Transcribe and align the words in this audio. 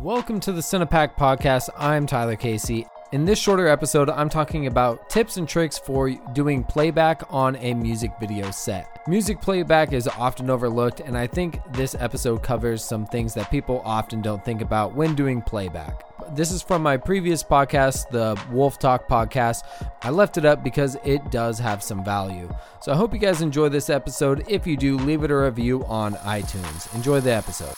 Welcome 0.00 0.40
to 0.40 0.52
the 0.52 0.60
CinePacks 0.60 1.14
Podcast. 1.14 1.70
I'm 1.76 2.06
Tyler 2.06 2.36
Casey. 2.36 2.86
In 3.12 3.24
this 3.24 3.38
shorter 3.38 3.66
episode, 3.66 4.10
I'm 4.10 4.28
talking 4.28 4.66
about 4.66 5.08
tips 5.08 5.38
and 5.38 5.48
tricks 5.48 5.78
for 5.78 6.10
doing 6.34 6.64
playback 6.64 7.22
on 7.30 7.56
a 7.56 7.72
music 7.72 8.12
video 8.20 8.50
set. 8.50 9.00
Music 9.08 9.40
playback 9.40 9.94
is 9.94 10.06
often 10.06 10.50
overlooked, 10.50 11.00
and 11.00 11.16
I 11.16 11.26
think 11.26 11.60
this 11.72 11.94
episode 11.94 12.42
covers 12.42 12.84
some 12.84 13.06
things 13.06 13.32
that 13.34 13.50
people 13.50 13.80
often 13.86 14.20
don't 14.20 14.44
think 14.44 14.60
about 14.60 14.94
when 14.94 15.14
doing 15.14 15.40
playback. 15.40 16.02
This 16.34 16.50
is 16.50 16.62
from 16.62 16.82
my 16.82 16.98
previous 16.98 17.42
podcast, 17.42 18.10
the 18.10 18.38
Wolf 18.50 18.78
Talk 18.78 19.08
podcast. 19.08 19.62
I 20.02 20.10
left 20.10 20.36
it 20.36 20.44
up 20.44 20.62
because 20.62 20.98
it 21.04 21.30
does 21.30 21.58
have 21.58 21.82
some 21.82 22.04
value. 22.04 22.52
So 22.82 22.92
I 22.92 22.96
hope 22.96 23.14
you 23.14 23.18
guys 23.18 23.40
enjoy 23.40 23.70
this 23.70 23.88
episode. 23.88 24.44
If 24.46 24.66
you 24.66 24.76
do, 24.76 24.98
leave 24.98 25.24
it 25.24 25.30
a 25.30 25.36
review 25.36 25.84
on 25.86 26.14
iTunes. 26.16 26.94
Enjoy 26.94 27.20
the 27.20 27.32
episode. 27.32 27.74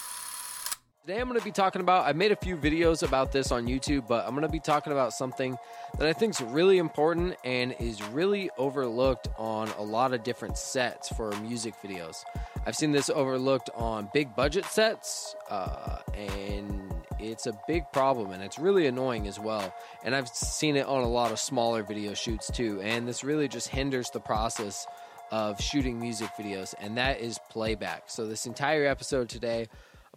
Today 1.09 1.21
I'm 1.23 1.29
going 1.29 1.41
to 1.41 1.45
be 1.45 1.53
talking 1.53 1.81
about, 1.81 2.07
I 2.07 2.13
made 2.13 2.33
a 2.33 2.37
few 2.37 2.55
videos 2.55 3.03
about 3.03 3.33
this 3.33 3.51
on 3.51 3.67
YouTube, 3.67 4.07
but 4.07 4.27
I'm 4.27 4.33
going 4.33 4.43
to 4.43 4.53
be 4.53 4.61
talking 4.61 4.93
about 4.93 5.15
something 5.15 5.57
that 5.97 6.07
I 6.07 6.13
think 6.13 6.35
is 6.35 6.43
really 6.43 6.77
important 6.77 7.35
and 7.45 7.75
is 7.81 8.03
really 8.09 8.51
overlooked 8.59 9.27
on 9.39 9.71
a 9.79 9.83
lot 9.83 10.13
of 10.13 10.23
different 10.23 10.59
sets 10.59 11.09
for 11.09 11.33
music 11.41 11.73
videos. 11.83 12.25
I've 12.67 12.77
seen 12.77 12.93
this 12.93 13.09
overlooked 13.09 13.71
on 13.75 14.11
big 14.13 14.37
budget 14.37 14.67
sets, 14.67 15.35
uh, 15.49 16.01
and 16.13 16.93
it's 17.19 17.47
a 17.47 17.59
big 17.67 17.85
problem 17.91 18.33
and 18.33 18.43
it's 18.43 18.59
really 18.59 18.87
annoying 18.87 19.27
as 19.29 19.41
well. 19.41 19.75
And 20.05 20.15
I've 20.15 20.29
seen 20.29 20.77
it 20.77 20.85
on 20.85 21.05
a 21.05 21.09
lot 21.09 21.33
of 21.33 21.39
smaller 21.39 21.83
video 21.83 22.13
shoots 22.13 22.51
too, 22.51 22.83
and 22.83 23.09
this 23.09 23.25
really 23.25 23.49
just 23.49 23.69
hinders 23.69 24.11
the 24.11 24.21
process 24.21 24.87
of 25.31 25.59
shooting 25.59 25.99
music 25.99 26.29
videos, 26.39 26.75
and 26.79 26.99
that 26.99 27.21
is 27.21 27.39
playback. 27.49 28.05
So, 28.07 28.27
this 28.27 28.47
entire 28.47 28.87
episode 28.87 29.29
today, 29.29 29.69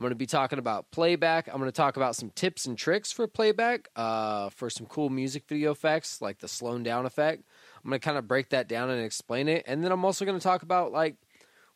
I'm 0.02 0.06
going 0.06 0.14
to 0.14 0.16
be 0.16 0.26
talking 0.26 0.58
about 0.58 0.90
playback. 0.90 1.48
I'm 1.48 1.60
going 1.60 1.68
to 1.68 1.72
talk 1.72 1.96
about 1.96 2.16
some 2.16 2.32
tips 2.32 2.66
and 2.66 2.76
tricks 2.76 3.12
for 3.12 3.28
playback 3.28 3.88
uh, 3.96 4.50
for 4.50 4.68
some 4.68 4.88
cool 4.88 5.12
music 5.12 5.44
video 5.48 5.70
effects 5.70 6.24
like 6.24 6.40
the 6.40 6.48
slowing 6.48 6.82
down 6.82 7.06
effect. 7.06 7.44
I'm 7.84 7.92
going 7.92 8.02
to 8.02 8.04
kind 8.04 8.18
of 8.18 8.28
break 8.28 8.50
that 8.50 8.68
down 8.68 8.90
and 8.90 9.00
explain 9.06 9.48
it. 9.48 9.64
And 9.68 9.84
then 9.84 9.92
I'm 9.92 10.04
also 10.04 10.26
going 10.26 10.40
to 10.40 10.44
talk 10.44 10.64
about 10.64 10.92
like 10.92 11.18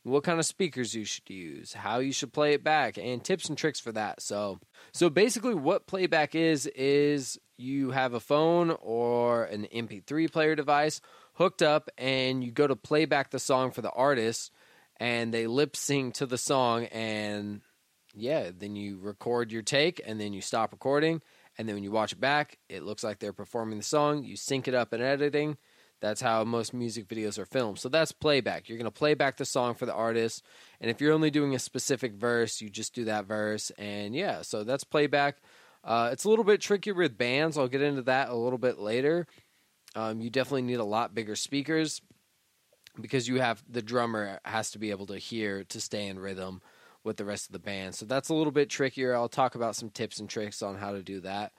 what 0.01 0.23
kind 0.23 0.39
of 0.39 0.45
speakers 0.47 0.95
you 0.95 1.05
should 1.05 1.29
use, 1.29 1.73
how 1.73 1.99
you 1.99 2.11
should 2.11 2.33
play 2.33 2.53
it 2.53 2.63
back, 2.63 2.97
and 2.97 3.23
tips 3.23 3.47
and 3.47 3.55
tricks 3.55 3.79
for 3.79 3.91
that. 3.91 4.23
So, 4.23 4.59
so 4.91 5.11
basically, 5.11 5.53
what 5.53 5.85
playback 5.85 6.33
is 6.33 6.65
is 6.65 7.37
you 7.57 7.91
have 7.91 8.15
a 8.15 8.19
phone 8.19 8.75
or 8.81 9.43
an 9.43 9.67
MP3 9.71 10.31
player 10.31 10.55
device 10.55 10.99
hooked 11.33 11.61
up, 11.61 11.91
and 11.95 12.43
you 12.43 12.51
go 12.51 12.65
to 12.65 12.75
play 12.75 13.05
back 13.05 13.29
the 13.29 13.37
song 13.37 13.69
for 13.69 13.83
the 13.83 13.91
artist, 13.91 14.51
and 14.97 15.31
they 15.31 15.45
lip 15.45 15.75
sync 15.75 16.15
to 16.15 16.25
the 16.25 16.39
song, 16.39 16.85
and 16.85 17.61
yeah, 18.15 18.51
then 18.57 18.75
you 18.75 18.97
record 18.99 19.51
your 19.51 19.61
take 19.61 20.01
and 20.05 20.19
then 20.19 20.33
you 20.33 20.41
stop 20.41 20.71
recording. 20.71 21.21
And 21.57 21.67
then 21.67 21.75
when 21.75 21.83
you 21.83 21.91
watch 21.91 22.11
it 22.11 22.19
back, 22.19 22.57
it 22.69 22.83
looks 22.83 23.03
like 23.03 23.19
they're 23.19 23.33
performing 23.33 23.77
the 23.77 23.83
song. 23.83 24.23
You 24.23 24.35
sync 24.35 24.67
it 24.67 24.73
up 24.73 24.93
in 24.93 25.01
editing. 25.01 25.57
That's 26.01 26.21
how 26.21 26.43
most 26.43 26.73
music 26.73 27.07
videos 27.07 27.39
are 27.39 27.45
filmed. 27.45 27.79
So 27.79 27.87
that's 27.89 28.11
playback. 28.11 28.67
You're 28.67 28.77
going 28.77 28.85
to 28.85 28.91
play 28.91 29.13
back 29.13 29.37
the 29.37 29.45
song 29.45 29.75
for 29.75 29.85
the 29.85 29.93
artist. 29.93 30.43
And 30.81 30.91
if 30.91 30.99
you're 30.99 31.13
only 31.13 31.31
doing 31.31 31.55
a 31.55 31.59
specific 31.59 32.13
verse, 32.13 32.61
you 32.61 32.69
just 32.69 32.93
do 32.93 33.05
that 33.05 33.25
verse. 33.25 33.71
And 33.77 34.13
yeah, 34.13 34.41
so 34.41 34.63
that's 34.63 34.83
playback. 34.83 35.37
Uh, 35.83 36.09
it's 36.11 36.25
a 36.25 36.29
little 36.29 36.43
bit 36.43 36.61
trickier 36.61 36.93
with 36.93 37.17
bands. 37.17 37.57
I'll 37.57 37.67
get 37.67 37.81
into 37.81 38.01
that 38.03 38.29
a 38.29 38.35
little 38.35 38.59
bit 38.59 38.77
later. 38.77 39.25
Um, 39.95 40.19
you 40.19 40.29
definitely 40.29 40.63
need 40.63 40.79
a 40.79 40.83
lot 40.83 41.15
bigger 41.15 41.35
speakers 41.35 42.01
because 42.99 43.27
you 43.27 43.39
have 43.39 43.63
the 43.69 43.81
drummer 43.81 44.39
has 44.43 44.71
to 44.71 44.79
be 44.79 44.91
able 44.91 45.05
to 45.07 45.17
hear 45.17 45.63
to 45.65 45.79
stay 45.79 46.07
in 46.07 46.19
rhythm 46.19 46.61
with 47.05 47.17
the 47.17 47.25
rest 47.25 47.45
of 47.45 47.53
the 47.53 47.59
band. 47.59 47.95
So 47.95 48.05
that's 48.05 48.29
a 48.29 48.33
little 48.33 48.51
bit 48.51 48.69
trickier. 48.69 49.15
I'll 49.15 49.29
talk 49.29 49.55
about 49.55 49.75
some 49.75 49.89
tips 49.89 50.19
and 50.19 50.27
tricks 50.27 50.61
on 50.61 50.75
how 50.75 50.91
to 50.91 51.01
do 51.01 51.21
that. 51.21 51.53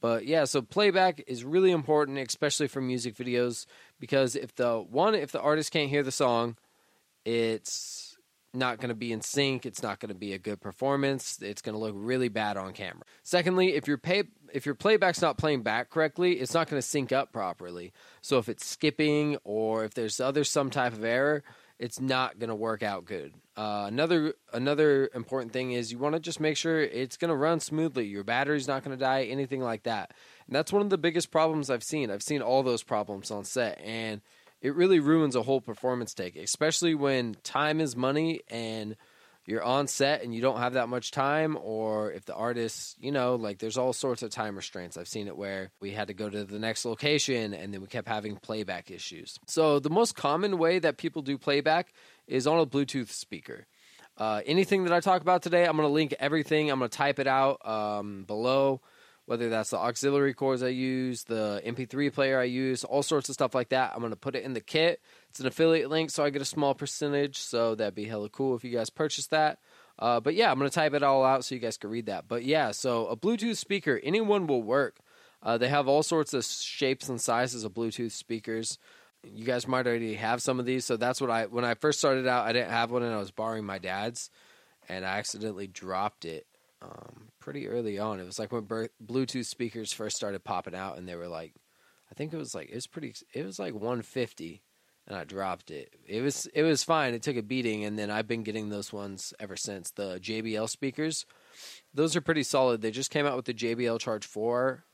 But 0.00 0.26
yeah, 0.26 0.44
so 0.44 0.62
playback 0.62 1.22
is 1.26 1.44
really 1.44 1.70
important, 1.70 2.18
especially 2.18 2.68
for 2.68 2.80
music 2.80 3.16
videos, 3.16 3.66
because 3.98 4.36
if 4.36 4.54
the 4.54 4.78
one, 4.78 5.14
if 5.14 5.32
the 5.32 5.40
artist 5.40 5.72
can't 5.72 5.88
hear 5.88 6.02
the 6.02 6.12
song, 6.12 6.56
it's 7.24 8.16
not 8.52 8.78
going 8.78 8.90
to 8.90 8.94
be 8.94 9.12
in 9.12 9.20
sync. 9.20 9.66
It's 9.66 9.82
not 9.82 9.98
going 9.98 10.10
to 10.10 10.14
be 10.14 10.32
a 10.32 10.38
good 10.38 10.60
performance. 10.60 11.38
It's 11.42 11.62
going 11.62 11.74
to 11.74 11.78
look 11.78 11.94
really 11.96 12.28
bad 12.28 12.56
on 12.56 12.72
camera. 12.72 13.02
Secondly, 13.22 13.74
if 13.74 13.88
your 13.88 13.98
pay, 13.98 14.24
if 14.52 14.66
your 14.66 14.74
playback's 14.74 15.22
not 15.22 15.38
playing 15.38 15.62
back 15.62 15.90
correctly, 15.90 16.34
it's 16.34 16.54
not 16.54 16.68
going 16.68 16.80
to 16.80 16.86
sync 16.86 17.10
up 17.10 17.32
properly. 17.32 17.92
So 18.20 18.38
if 18.38 18.48
it's 18.48 18.64
skipping 18.64 19.38
or 19.42 19.84
if 19.84 19.94
there's 19.94 20.20
other 20.20 20.44
some 20.44 20.70
type 20.70 20.92
of 20.92 21.04
error, 21.04 21.42
it's 21.78 22.00
not 22.00 22.38
going 22.38 22.50
to 22.50 22.54
work 22.54 22.82
out 22.82 23.04
good. 23.04 23.34
Uh, 23.56 23.84
another 23.86 24.34
another 24.52 25.08
important 25.14 25.52
thing 25.52 25.72
is 25.72 25.92
you 25.92 25.98
want 25.98 26.14
to 26.14 26.20
just 26.20 26.40
make 26.40 26.56
sure 26.56 26.80
it's 26.80 27.16
going 27.16 27.28
to 27.28 27.36
run 27.36 27.60
smoothly. 27.60 28.06
Your 28.06 28.24
battery's 28.24 28.66
not 28.66 28.82
going 28.82 28.96
to 28.96 29.02
die, 29.02 29.24
anything 29.24 29.60
like 29.60 29.84
that. 29.84 30.10
And 30.46 30.56
that's 30.56 30.72
one 30.72 30.82
of 30.82 30.90
the 30.90 30.98
biggest 30.98 31.30
problems 31.30 31.70
I've 31.70 31.84
seen. 31.84 32.10
I've 32.10 32.22
seen 32.22 32.42
all 32.42 32.62
those 32.62 32.82
problems 32.82 33.30
on 33.30 33.44
set, 33.44 33.80
and 33.80 34.20
it 34.60 34.74
really 34.74 34.98
ruins 34.98 35.36
a 35.36 35.42
whole 35.42 35.60
performance 35.60 36.14
take, 36.14 36.36
especially 36.36 36.94
when 36.94 37.36
time 37.44 37.80
is 37.80 37.94
money 37.94 38.40
and 38.48 38.96
you're 39.46 39.62
on 39.62 39.86
set 39.86 40.22
and 40.22 40.34
you 40.34 40.40
don't 40.40 40.58
have 40.58 40.72
that 40.72 40.88
much 40.88 41.10
time, 41.10 41.58
or 41.60 42.12
if 42.12 42.24
the 42.24 42.34
artist, 42.34 42.96
you 42.98 43.12
know, 43.12 43.34
like 43.34 43.58
there's 43.58 43.76
all 43.76 43.92
sorts 43.92 44.22
of 44.22 44.30
time 44.30 44.56
restraints. 44.56 44.96
I've 44.96 45.08
seen 45.08 45.26
it 45.26 45.36
where 45.36 45.70
we 45.80 45.90
had 45.90 46.08
to 46.08 46.14
go 46.14 46.30
to 46.30 46.44
the 46.44 46.58
next 46.58 46.84
location 46.84 47.52
and 47.52 47.72
then 47.72 47.80
we 47.82 47.86
kept 47.86 48.08
having 48.08 48.36
playback 48.36 48.90
issues. 48.90 49.38
So, 49.46 49.78
the 49.78 49.90
most 49.90 50.16
common 50.16 50.56
way 50.58 50.78
that 50.78 50.96
people 50.96 51.22
do 51.22 51.36
playback 51.36 51.92
is 52.26 52.46
on 52.46 52.58
a 52.58 52.66
Bluetooth 52.66 53.08
speaker. 53.08 53.66
Uh, 54.16 54.42
anything 54.46 54.84
that 54.84 54.92
I 54.92 55.00
talk 55.00 55.22
about 55.22 55.42
today, 55.42 55.66
I'm 55.66 55.76
going 55.76 55.88
to 55.88 55.92
link 55.92 56.14
everything. 56.20 56.70
I'm 56.70 56.78
going 56.78 56.90
to 56.90 56.96
type 56.96 57.18
it 57.18 57.26
out 57.26 57.66
um, 57.66 58.24
below 58.24 58.80
whether 59.26 59.48
that's 59.48 59.70
the 59.70 59.78
auxiliary 59.78 60.34
cords 60.34 60.62
I 60.62 60.68
use, 60.68 61.24
the 61.24 61.62
MP3 61.64 62.12
player 62.12 62.38
I 62.38 62.44
use, 62.44 62.84
all 62.84 63.02
sorts 63.02 63.28
of 63.28 63.34
stuff 63.34 63.54
like 63.54 63.70
that. 63.70 63.92
I'm 63.94 64.00
going 64.00 64.10
to 64.10 64.16
put 64.16 64.36
it 64.36 64.44
in 64.44 64.52
the 64.52 64.60
kit. 64.60 65.00
It's 65.30 65.40
an 65.40 65.46
affiliate 65.46 65.88
link, 65.88 66.10
so 66.10 66.24
I 66.24 66.30
get 66.30 66.42
a 66.42 66.46
small 66.46 66.74
percentage. 66.74 67.38
So 67.38 67.74
that'd 67.74 67.94
be 67.94 68.04
hella 68.04 68.28
cool 68.28 68.54
if 68.54 68.64
you 68.64 68.70
guys 68.70 68.90
purchase 68.90 69.26
that. 69.28 69.58
Uh, 69.98 70.20
but 70.20 70.34
yeah, 70.34 70.50
I'm 70.50 70.58
going 70.58 70.70
to 70.70 70.74
type 70.74 70.92
it 70.92 71.02
all 71.02 71.24
out 71.24 71.44
so 71.44 71.54
you 71.54 71.60
guys 71.60 71.78
can 71.78 71.90
read 71.90 72.06
that. 72.06 72.28
But 72.28 72.44
yeah, 72.44 72.72
so 72.72 73.06
a 73.06 73.16
Bluetooth 73.16 73.56
speaker, 73.56 74.00
anyone 74.02 74.46
will 74.46 74.62
work. 74.62 74.98
Uh, 75.42 75.56
they 75.56 75.68
have 75.68 75.88
all 75.88 76.02
sorts 76.02 76.34
of 76.34 76.44
shapes 76.44 77.08
and 77.08 77.20
sizes 77.20 77.64
of 77.64 77.72
Bluetooth 77.72 78.12
speakers. 78.12 78.78
You 79.32 79.44
guys 79.44 79.66
might 79.66 79.86
already 79.86 80.14
have 80.14 80.42
some 80.42 80.60
of 80.60 80.66
these. 80.66 80.84
So 80.84 80.96
that's 80.96 81.20
what 81.20 81.30
I, 81.30 81.46
when 81.46 81.64
I 81.64 81.74
first 81.74 81.98
started 81.98 82.26
out, 82.26 82.46
I 82.46 82.52
didn't 82.52 82.70
have 82.70 82.90
one 82.90 83.02
and 83.02 83.14
I 83.14 83.18
was 83.18 83.30
borrowing 83.30 83.64
my 83.64 83.78
dad's 83.78 84.30
and 84.88 85.04
I 85.04 85.18
accidentally 85.18 85.66
dropped 85.66 86.24
it 86.24 86.46
um, 86.82 87.28
pretty 87.40 87.68
early 87.68 87.98
on. 87.98 88.20
It 88.20 88.24
was 88.24 88.38
like 88.38 88.52
when 88.52 88.66
Bluetooth 89.04 89.46
speakers 89.46 89.92
first 89.92 90.16
started 90.16 90.44
popping 90.44 90.74
out, 90.74 90.98
and 90.98 91.08
they 91.08 91.16
were 91.16 91.28
like, 91.28 91.54
I 92.10 92.14
think 92.14 92.32
it 92.32 92.36
was 92.36 92.54
like 92.54 92.68
it 92.68 92.74
was 92.74 92.86
pretty. 92.86 93.14
It 93.32 93.44
was 93.44 93.58
like 93.58 93.72
150, 93.72 94.62
and 95.06 95.16
I 95.16 95.24
dropped 95.24 95.70
it. 95.70 95.94
It 96.06 96.22
was 96.22 96.46
it 96.54 96.62
was 96.62 96.84
fine. 96.84 97.14
It 97.14 97.22
took 97.22 97.36
a 97.36 97.42
beating, 97.42 97.84
and 97.84 97.98
then 97.98 98.10
I've 98.10 98.28
been 98.28 98.42
getting 98.42 98.68
those 98.68 98.92
ones 98.92 99.32
ever 99.40 99.56
since. 99.56 99.90
The 99.90 100.18
JBL 100.20 100.68
speakers, 100.68 101.24
those 101.92 102.16
are 102.16 102.20
pretty 102.20 102.42
solid. 102.42 102.82
They 102.82 102.90
just 102.90 103.10
came 103.10 103.26
out 103.26 103.36
with 103.36 103.46
the 103.46 103.54
JBL 103.54 104.00
Charge 104.00 104.26
Four 104.26 104.84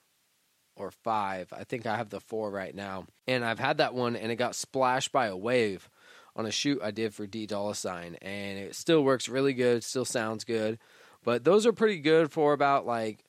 or 0.80 0.90
five. 0.90 1.52
I 1.52 1.64
think 1.64 1.86
I 1.86 1.96
have 1.96 2.10
the 2.10 2.20
four 2.20 2.50
right 2.50 2.74
now, 2.74 3.06
and 3.26 3.44
I've 3.44 3.58
had 3.58 3.78
that 3.78 3.94
one, 3.94 4.16
and 4.16 4.32
it 4.32 4.36
got 4.36 4.54
splashed 4.54 5.12
by 5.12 5.26
a 5.26 5.36
wave 5.36 5.88
on 6.36 6.46
a 6.46 6.50
shoot 6.50 6.80
I 6.82 6.90
did 6.90 7.14
for 7.14 7.26
D 7.26 7.46
Dollar 7.46 7.74
Sign, 7.74 8.16
and 8.22 8.58
it 8.58 8.74
still 8.74 9.02
works 9.02 9.28
really 9.28 9.52
good. 9.52 9.84
Still 9.84 10.04
sounds 10.04 10.44
good. 10.44 10.78
But 11.22 11.44
those 11.44 11.66
are 11.66 11.72
pretty 11.72 11.98
good 11.98 12.32
for 12.32 12.52
about 12.52 12.86
like 12.86 13.24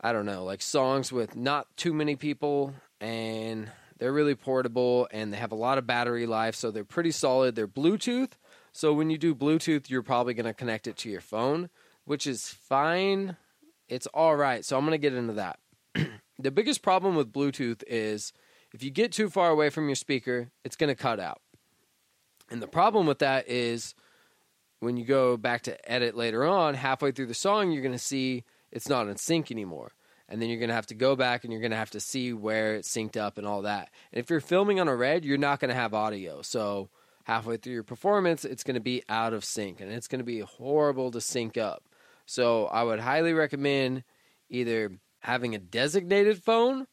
I 0.00 0.12
don't 0.12 0.26
know, 0.26 0.44
like 0.44 0.62
songs 0.62 1.12
with 1.12 1.36
not 1.36 1.66
too 1.76 1.92
many 1.92 2.16
people 2.16 2.74
and 3.02 3.70
they're 3.98 4.12
really 4.12 4.34
portable 4.34 5.08
and 5.12 5.32
they 5.32 5.36
have 5.36 5.52
a 5.52 5.56
lot 5.56 5.76
of 5.76 5.86
battery 5.86 6.26
life, 6.26 6.54
so 6.54 6.70
they're 6.70 6.84
pretty 6.84 7.10
solid. 7.10 7.54
They're 7.54 7.68
Bluetooth. 7.68 8.30
So 8.72 8.94
when 8.94 9.10
you 9.10 9.18
do 9.18 9.34
Bluetooth, 9.34 9.90
you're 9.90 10.02
probably 10.02 10.32
going 10.32 10.46
to 10.46 10.54
connect 10.54 10.86
it 10.86 10.96
to 10.98 11.10
your 11.10 11.20
phone, 11.20 11.68
which 12.06 12.26
is 12.26 12.48
fine. 12.48 13.36
It's 13.88 14.06
all 14.08 14.36
right. 14.36 14.64
So 14.64 14.78
I'm 14.78 14.84
going 14.86 14.92
to 14.92 14.98
get 14.98 15.14
into 15.14 15.34
that. 15.34 15.58
the 16.38 16.50
biggest 16.50 16.82
problem 16.82 17.14
with 17.16 17.32
Bluetooth 17.32 17.82
is 17.86 18.32
if 18.72 18.82
you 18.82 18.90
get 18.90 19.12
too 19.12 19.28
far 19.28 19.50
away 19.50 19.70
from 19.70 19.88
your 19.88 19.96
speaker, 19.96 20.50
it's 20.64 20.76
going 20.76 20.88
to 20.88 20.94
cut 20.94 21.20
out. 21.20 21.40
And 22.50 22.60
the 22.60 22.68
problem 22.68 23.06
with 23.06 23.20
that 23.20 23.48
is 23.48 23.94
when 24.80 24.96
you 24.96 25.04
go 25.04 25.36
back 25.36 25.62
to 25.62 25.90
edit 25.90 26.16
later 26.16 26.44
on, 26.44 26.74
halfway 26.74 27.12
through 27.12 27.26
the 27.26 27.34
song, 27.34 27.70
you're 27.70 27.82
going 27.82 27.92
to 27.92 27.98
see 27.98 28.44
it's 28.72 28.88
not 28.88 29.08
in 29.08 29.16
sync 29.16 29.50
anymore. 29.50 29.92
And 30.28 30.40
then 30.40 30.48
you're 30.48 30.58
going 30.58 30.68
to 30.68 30.74
have 30.74 30.86
to 30.86 30.94
go 30.94 31.16
back 31.16 31.42
and 31.42 31.52
you're 31.52 31.60
going 31.60 31.72
to 31.72 31.76
have 31.76 31.90
to 31.90 32.00
see 32.00 32.32
where 32.32 32.76
it's 32.76 32.94
synced 32.94 33.16
up 33.16 33.36
and 33.36 33.46
all 33.46 33.62
that. 33.62 33.90
And 34.12 34.20
if 34.20 34.30
you're 34.30 34.40
filming 34.40 34.78
on 34.78 34.86
a 34.86 34.94
red, 34.94 35.24
you're 35.24 35.38
not 35.38 35.58
going 35.58 35.70
to 35.70 35.74
have 35.74 35.92
audio. 35.92 36.42
So 36.42 36.88
halfway 37.24 37.56
through 37.56 37.74
your 37.74 37.82
performance, 37.82 38.44
it's 38.44 38.62
going 38.62 38.74
to 38.74 38.80
be 38.80 39.02
out 39.08 39.32
of 39.32 39.44
sync 39.44 39.80
and 39.80 39.90
it's 39.90 40.06
going 40.06 40.20
to 40.20 40.24
be 40.24 40.40
horrible 40.40 41.10
to 41.10 41.20
sync 41.20 41.58
up. 41.58 41.84
So 42.26 42.66
I 42.66 42.84
would 42.84 43.00
highly 43.00 43.32
recommend 43.32 44.04
either 44.48 44.92
having 45.20 45.54
a 45.54 45.58
designated 45.58 46.42
phone 46.42 46.86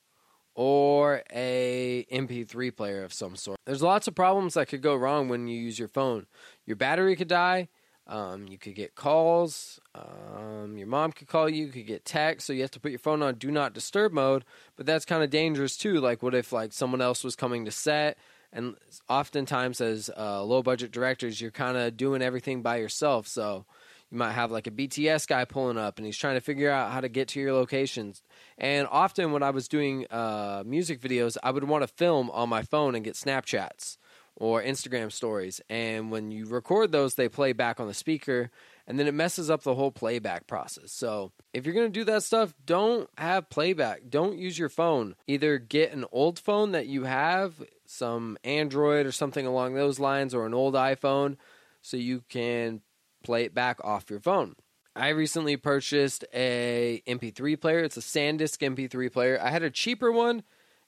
or 0.55 1.21
a 1.31 2.05
MP3 2.11 2.75
player 2.75 3.03
of 3.03 3.13
some 3.13 3.35
sort. 3.35 3.59
There's 3.65 3.83
lots 3.83 4.07
of 4.07 4.15
problems 4.15 4.55
that 4.55 4.67
could 4.67 4.81
go 4.81 4.95
wrong 4.95 5.29
when 5.29 5.47
you 5.47 5.59
use 5.59 5.77
your 5.77 5.87
phone. 5.87 6.25
Your 6.65 6.75
battery 6.75 7.15
could 7.15 7.27
die, 7.27 7.69
Um, 8.09 8.47
you 8.47 8.57
could 8.57 8.75
get 8.75 8.95
calls. 8.95 9.81
Um, 9.93 10.77
your 10.77 10.87
mom 10.87 11.11
could 11.11 11.27
call 11.27 11.49
you. 11.49 11.65
You 11.65 11.71
could 11.73 11.85
get 11.87 12.05
text. 12.05 12.47
So 12.47 12.53
you 12.53 12.61
have 12.61 12.71
to 12.71 12.79
put 12.79 12.91
your 12.91 12.99
phone 12.99 13.21
on 13.21 13.35
do 13.35 13.51
not 13.51 13.73
disturb 13.73 14.13
mode. 14.13 14.45
But 14.77 14.85
that's 14.85 15.03
kind 15.03 15.23
of 15.23 15.29
dangerous 15.29 15.75
too. 15.75 15.99
Like, 15.99 16.23
what 16.23 16.33
if 16.33 16.53
like 16.53 16.71
someone 16.71 17.01
else 17.01 17.21
was 17.23 17.35
coming 17.35 17.65
to 17.65 17.71
set? 17.71 18.17
And 18.53 18.75
oftentimes, 19.09 19.81
as 19.81 20.09
uh, 20.17 20.41
low 20.43 20.63
budget 20.63 20.91
directors, 20.91 21.41
you're 21.41 21.51
kind 21.51 21.75
of 21.75 21.97
doing 21.97 22.21
everything 22.21 22.61
by 22.61 22.77
yourself. 22.77 23.27
So 23.27 23.65
you 24.11 24.17
might 24.17 24.33
have 24.33 24.51
like 24.51 24.67
a 24.67 24.71
BTS 24.71 25.27
guy 25.27 25.45
pulling 25.45 25.77
up 25.77 25.97
and 25.97 26.05
he's 26.05 26.17
trying 26.17 26.35
to 26.35 26.41
figure 26.41 26.71
out 26.71 26.91
how 26.91 27.01
to 27.01 27.09
get 27.09 27.29
to 27.29 27.39
your 27.39 27.53
locations. 27.53 28.23
And 28.57 28.87
often, 28.89 29.31
when 29.31 29.43
I 29.43 29.49
was 29.49 29.67
doing 29.67 30.07
uh, 30.09 30.63
music 30.65 31.01
videos, 31.01 31.37
I 31.43 31.51
would 31.51 31.65
want 31.65 31.83
to 31.83 31.87
film 31.87 32.29
on 32.31 32.49
my 32.49 32.63
phone 32.63 32.95
and 32.95 33.03
get 33.03 33.15
Snapchats 33.15 33.97
or 34.35 34.61
Instagram 34.61 35.11
stories. 35.11 35.59
And 35.69 36.11
when 36.11 36.31
you 36.31 36.45
record 36.45 36.91
those, 36.91 37.15
they 37.15 37.27
play 37.27 37.53
back 37.53 37.79
on 37.79 37.87
the 37.87 37.93
speaker 37.93 38.51
and 38.85 38.97
then 38.97 39.07
it 39.07 39.13
messes 39.13 39.49
up 39.49 39.63
the 39.63 39.75
whole 39.75 39.91
playback 39.91 40.47
process. 40.47 40.93
So 40.93 41.33
if 41.53 41.65
you're 41.65 41.75
going 41.75 41.91
to 41.91 41.99
do 41.99 42.05
that 42.05 42.23
stuff, 42.23 42.53
don't 42.65 43.09
have 43.17 43.49
playback. 43.49 44.03
Don't 44.09 44.37
use 44.37 44.57
your 44.57 44.69
phone. 44.69 45.15
Either 45.27 45.57
get 45.57 45.91
an 45.91 46.05
old 46.11 46.39
phone 46.39 46.71
that 46.71 46.87
you 46.87 47.03
have, 47.03 47.61
some 47.85 48.37
Android 48.45 49.05
or 49.05 49.11
something 49.11 49.45
along 49.45 49.73
those 49.73 49.99
lines, 49.99 50.33
or 50.33 50.45
an 50.45 50.53
old 50.53 50.75
iPhone 50.75 51.35
so 51.81 51.97
you 51.97 52.23
can 52.29 52.81
play 53.27 53.43
it 53.43 53.53
back 53.53 53.83
off 53.83 54.09
your 54.09 54.21
phone. 54.21 54.55
I 54.95 55.09
recently 55.09 55.57
purchased 55.57 56.23
a 56.33 57.03
MP3 57.05 57.59
player. 57.59 57.79
It's 57.79 57.97
a 57.97 57.99
SanDisk 57.99 58.57
MP3 58.59 59.11
player. 59.11 59.37
I 59.39 59.49
had 59.51 59.61
a 59.61 59.69
cheaper 59.69 60.13
one 60.13 60.43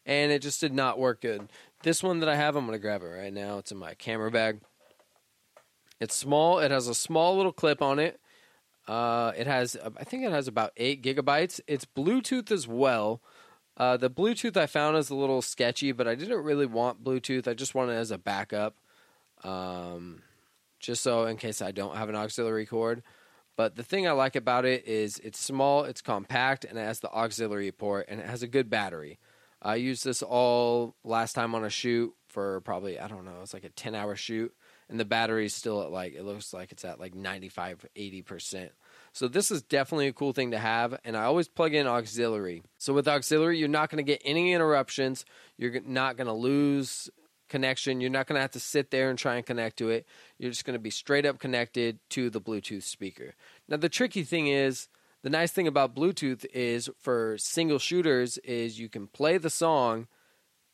and 0.05 0.31
it 0.31 0.41
just 0.41 0.61
did 0.61 0.73
not 0.73 0.97
work 0.97 1.21
good. 1.21 1.51
This 1.83 2.01
one 2.01 2.21
that 2.21 2.29
I 2.29 2.37
have, 2.37 2.55
I'm 2.55 2.65
going 2.65 2.77
to 2.77 2.81
grab 2.81 3.03
it 3.03 3.07
right 3.07 3.33
now. 3.33 3.57
It's 3.57 3.73
in 3.73 3.77
my 3.77 3.93
camera 3.93 4.31
bag. 4.31 4.61
It's 5.99 6.15
small. 6.15 6.59
It 6.59 6.71
has 6.71 6.87
a 6.87 6.95
small 6.95 7.35
little 7.35 7.51
clip 7.51 7.81
on 7.81 7.99
it. 7.99 8.21
Uh, 8.87 9.33
it 9.37 9.45
has, 9.45 9.75
I 9.97 10.05
think 10.05 10.23
it 10.23 10.31
has 10.31 10.47
about 10.47 10.71
eight 10.77 11.03
gigabytes. 11.03 11.59
It's 11.67 11.85
Bluetooth 11.85 12.51
as 12.51 12.69
well. 12.69 13.21
Uh, 13.75 13.97
the 13.97 14.09
Bluetooth 14.09 14.55
I 14.55 14.65
found 14.65 14.95
is 14.95 15.09
a 15.09 15.15
little 15.15 15.41
sketchy, 15.41 15.91
but 15.91 16.07
I 16.07 16.15
didn't 16.15 16.43
really 16.43 16.65
want 16.65 17.03
Bluetooth. 17.03 17.49
I 17.49 17.53
just 17.53 17.75
wanted 17.75 17.93
it 17.93 17.97
as 17.97 18.11
a 18.11 18.17
backup, 18.17 18.77
um, 19.43 20.23
just 20.79 21.03
so 21.03 21.25
in 21.25 21.37
case 21.37 21.61
I 21.61 21.71
don't 21.71 21.95
have 21.95 22.09
an 22.09 22.15
auxiliary 22.15 22.65
cord. 22.65 23.03
But 23.55 23.75
the 23.75 23.83
thing 23.83 24.07
I 24.07 24.11
like 24.11 24.37
about 24.37 24.63
it 24.63 24.87
is 24.87 25.19
it's 25.19 25.37
small, 25.37 25.83
it's 25.83 26.01
compact, 26.01 26.63
and 26.63 26.77
it 26.77 26.81
has 26.81 27.01
the 27.01 27.11
auxiliary 27.11 27.73
port, 27.73 28.05
and 28.07 28.21
it 28.21 28.25
has 28.25 28.41
a 28.41 28.47
good 28.47 28.69
battery. 28.69 29.19
I 29.61 29.75
used 29.75 30.05
this 30.05 30.23
all 30.23 30.95
last 31.03 31.33
time 31.33 31.53
on 31.53 31.65
a 31.65 31.69
shoot 31.69 32.13
for 32.29 32.61
probably 32.61 32.99
I 32.99 33.07
don't 33.07 33.25
know, 33.25 33.41
it's 33.41 33.53
like 33.53 33.65
a 33.65 33.69
ten 33.69 33.95
hour 33.95 34.15
shoot, 34.15 34.53
and 34.87 34.97
the 34.99 35.05
battery's 35.05 35.53
still 35.53 35.81
at 35.81 35.91
like 35.91 36.13
it 36.15 36.23
looks 36.23 36.53
like 36.53 36.71
it's 36.71 36.85
at 36.85 36.99
like 36.99 37.15
95 37.15 37.85
80 37.95 38.21
percent. 38.21 38.71
So 39.11 39.27
this 39.27 39.51
is 39.51 39.61
definitely 39.61 40.07
a 40.07 40.13
cool 40.13 40.31
thing 40.31 40.51
to 40.51 40.57
have, 40.57 40.97
and 41.03 41.17
I 41.17 41.23
always 41.23 41.49
plug 41.49 41.73
in 41.73 41.87
auxiliary. 41.87 42.63
So 42.77 42.93
with 42.93 43.07
auxiliary, 43.07 43.59
you're 43.59 43.67
not 43.67 43.89
going 43.89 43.97
to 43.97 44.09
get 44.09 44.21
any 44.23 44.53
interruptions. 44.53 45.25
You're 45.57 45.81
not 45.81 46.15
going 46.15 46.27
to 46.27 46.33
lose 46.33 47.09
connection. 47.49 48.01
You're 48.01 48.09
not 48.09 48.27
going 48.27 48.35
to 48.35 48.41
have 48.41 48.51
to 48.51 48.59
sit 48.59 48.91
there 48.91 49.09
and 49.09 49.19
try 49.19 49.35
and 49.35 49.45
connect 49.45 49.77
to 49.77 49.89
it. 49.89 50.05
You're 50.37 50.51
just 50.51 50.65
going 50.65 50.75
to 50.75 50.79
be 50.79 50.89
straight 50.89 51.25
up 51.25 51.39
connected 51.39 51.99
to 52.11 52.29
the 52.29 52.41
Bluetooth 52.41 52.83
speaker. 52.83 53.35
Now 53.67 53.77
the 53.77 53.89
tricky 53.89 54.23
thing 54.23 54.47
is 54.47 54.87
the 55.21 55.29
nice 55.29 55.51
thing 55.51 55.67
about 55.67 55.95
Bluetooth 55.95 56.45
is 56.53 56.89
for 56.99 57.37
single 57.37 57.79
shooters 57.79 58.37
is 58.39 58.79
you 58.79 58.87
can 58.87 59.07
play 59.07 59.37
the 59.37 59.49
song 59.49 60.07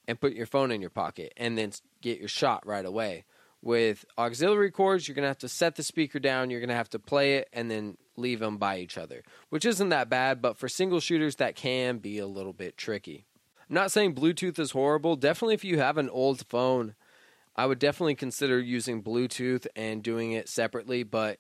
and 0.08 0.20
put 0.20 0.34
your 0.34 0.46
phone 0.46 0.72
in 0.72 0.82
your 0.82 0.92
pocket 0.92 1.34
and 1.36 1.58
then 1.58 1.72
get 2.02 2.20
your 2.20 2.28
shot 2.28 2.66
right 2.66 2.86
away. 2.86 3.26
With 3.62 4.06
auxiliary 4.18 4.70
cords, 4.70 5.08
you're 5.08 5.16
going 5.16 5.24
to 5.24 5.30
have 5.30 5.40
to 5.40 5.50
set 5.50 5.76
the 5.76 5.82
speaker 5.82 6.20
down, 6.20 6.52
you're 6.52 6.60
going 6.60 6.70
to 6.70 6.76
have 6.76 6.92
to 6.92 7.00
play 7.00 7.38
it 7.38 7.50
and 7.52 7.72
then 7.72 7.98
leave 8.16 8.40
them 8.40 8.58
by 8.58 8.78
each 8.78 8.98
other, 8.98 9.24
which 9.50 9.66
isn't 9.66 9.90
that 9.90 10.10
bad, 10.10 10.42
but 10.42 10.58
for 10.58 10.70
single 10.70 11.00
shooters 11.00 11.38
that 11.38 11.56
can 11.56 11.98
be 11.98 12.20
a 12.20 12.28
little 12.28 12.54
bit 12.54 12.78
tricky. 12.78 13.26
I'm 13.70 13.74
not 13.74 13.92
saying 13.92 14.16
Bluetooth 14.16 14.60
is 14.60 14.72
horrible. 14.72 15.16
Definitely 15.16 15.56
if 15.56 15.64
you 15.64 15.80
have 15.80 15.98
an 15.98 16.10
old 16.10 16.46
phone, 16.48 16.96
I 17.56 17.66
would 17.66 17.80
definitely 17.80 18.16
consider 18.16 18.60
using 18.60 19.02
Bluetooth 19.02 19.66
and 19.76 20.04
doing 20.04 20.34
it 20.34 20.50
separately, 20.50 21.04
but 21.04 21.40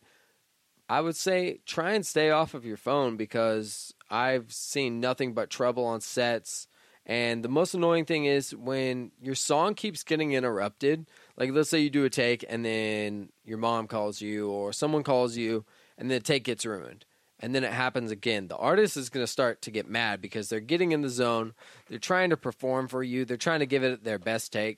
I 0.90 1.02
would 1.02 1.16
say 1.16 1.60
try 1.66 1.94
and 1.94 2.06
stay 2.06 2.32
off 2.32 2.54
of 2.54 2.66
your 2.66 2.78
phone 2.78 3.18
because 3.18 3.94
I've 4.10 4.52
seen 4.52 5.00
nothing 5.00 5.34
but 5.34 5.50
trouble 5.50 5.86
on 5.86 6.02
sets. 6.02 6.68
And 7.06 7.44
the 7.44 7.50
most 7.50 7.76
annoying 7.76 8.06
thing 8.06 8.26
is 8.26 8.56
when 8.56 9.12
your 9.22 9.36
song 9.36 9.76
keeps 9.76 10.04
getting 10.04 10.32
interrupted. 10.32 11.06
Like, 11.38 11.52
let's 11.52 11.70
say 11.70 11.80
you 11.80 11.92
do 11.92 12.06
a 12.06 12.10
take 12.10 12.44
and 12.48 12.66
then 12.66 13.30
your 13.44 13.60
mom 13.60 13.88
calls 13.88 14.22
you 14.22 14.50
or 14.50 14.74
someone 14.74 15.04
calls 15.04 15.38
you 15.38 15.66
and 15.98 16.10
the 16.10 16.20
take 16.20 16.46
gets 16.46 16.66
ruined. 16.66 17.06
And 17.40 17.54
then 17.54 17.64
it 17.64 17.74
happens 17.74 18.12
again. 18.12 18.48
The 18.48 18.56
artist 18.56 18.96
is 18.96 19.10
going 19.10 19.24
to 19.24 19.32
start 19.32 19.62
to 19.64 19.72
get 19.72 19.90
mad 19.90 20.22
because 20.22 20.50
they're 20.50 20.60
getting 20.60 20.94
in 20.94 21.02
the 21.02 21.10
zone. 21.10 21.54
They're 21.90 22.00
trying 22.00 22.30
to 22.30 22.38
perform 22.38 22.88
for 22.88 23.04
you, 23.04 23.26
they're 23.26 23.38
trying 23.38 23.60
to 23.60 23.66
give 23.66 23.84
it 23.84 24.04
their 24.04 24.20
best 24.20 24.54
take. 24.54 24.78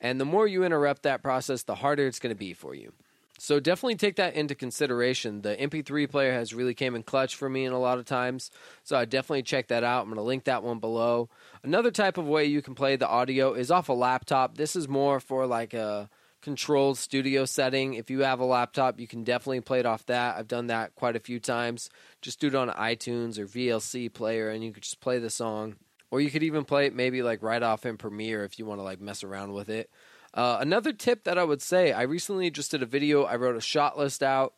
And 0.00 0.20
the 0.20 0.24
more 0.24 0.46
you 0.46 0.64
interrupt 0.64 1.02
that 1.02 1.22
process, 1.22 1.62
the 1.62 1.76
harder 1.76 2.06
it's 2.06 2.18
going 2.18 2.34
to 2.34 2.38
be 2.38 2.54
for 2.54 2.74
you. 2.74 2.92
So 3.40 3.60
definitely 3.60 3.94
take 3.94 4.16
that 4.16 4.34
into 4.34 4.56
consideration. 4.56 5.42
The 5.42 5.56
MP3 5.56 6.10
player 6.10 6.32
has 6.32 6.52
really 6.52 6.74
came 6.74 6.96
in 6.96 7.04
clutch 7.04 7.36
for 7.36 7.48
me 7.48 7.64
in 7.64 7.72
a 7.72 7.78
lot 7.78 7.98
of 7.98 8.04
times. 8.04 8.50
So 8.82 8.96
I 8.96 9.04
definitely 9.04 9.44
check 9.44 9.68
that 9.68 9.84
out. 9.84 10.02
I'm 10.02 10.08
going 10.08 10.16
to 10.16 10.22
link 10.22 10.44
that 10.44 10.64
one 10.64 10.80
below. 10.80 11.28
Another 11.62 11.92
type 11.92 12.18
of 12.18 12.26
way 12.26 12.46
you 12.46 12.62
can 12.62 12.74
play 12.74 12.96
the 12.96 13.06
audio 13.06 13.54
is 13.54 13.70
off 13.70 13.88
a 13.88 13.92
laptop. 13.92 14.56
This 14.56 14.74
is 14.74 14.88
more 14.88 15.20
for 15.20 15.46
like 15.46 15.72
a 15.72 16.10
controlled 16.40 16.98
studio 16.98 17.44
setting. 17.44 17.94
If 17.94 18.10
you 18.10 18.20
have 18.20 18.40
a 18.40 18.44
laptop, 18.44 19.00
you 19.00 19.06
can 19.06 19.24
definitely 19.24 19.60
play 19.60 19.80
it 19.80 19.86
off 19.86 20.06
that. 20.06 20.36
I've 20.36 20.48
done 20.48 20.68
that 20.68 20.94
quite 20.94 21.16
a 21.16 21.20
few 21.20 21.40
times. 21.40 21.90
Just 22.22 22.40
do 22.40 22.48
it 22.48 22.54
on 22.54 22.68
iTunes 22.68 23.38
or 23.38 23.46
VLC 23.46 24.12
player 24.12 24.50
and 24.50 24.62
you 24.62 24.72
could 24.72 24.82
just 24.82 25.00
play 25.00 25.18
the 25.18 25.30
song. 25.30 25.76
Or 26.10 26.20
you 26.20 26.30
could 26.30 26.42
even 26.42 26.64
play 26.64 26.86
it 26.86 26.94
maybe 26.94 27.22
like 27.22 27.42
right 27.42 27.62
off 27.62 27.84
in 27.84 27.96
Premiere 27.96 28.44
if 28.44 28.58
you 28.58 28.64
want 28.64 28.78
to 28.78 28.84
like 28.84 29.00
mess 29.00 29.22
around 29.22 29.52
with 29.52 29.68
it. 29.68 29.90
Uh, 30.34 30.58
another 30.60 30.92
tip 30.92 31.24
that 31.24 31.38
I 31.38 31.44
would 31.44 31.62
say, 31.62 31.92
I 31.92 32.02
recently 32.02 32.50
just 32.50 32.70
did 32.70 32.82
a 32.82 32.86
video. 32.86 33.24
I 33.24 33.36
wrote 33.36 33.56
a 33.56 33.60
shot 33.60 33.98
list 33.98 34.22
out. 34.22 34.54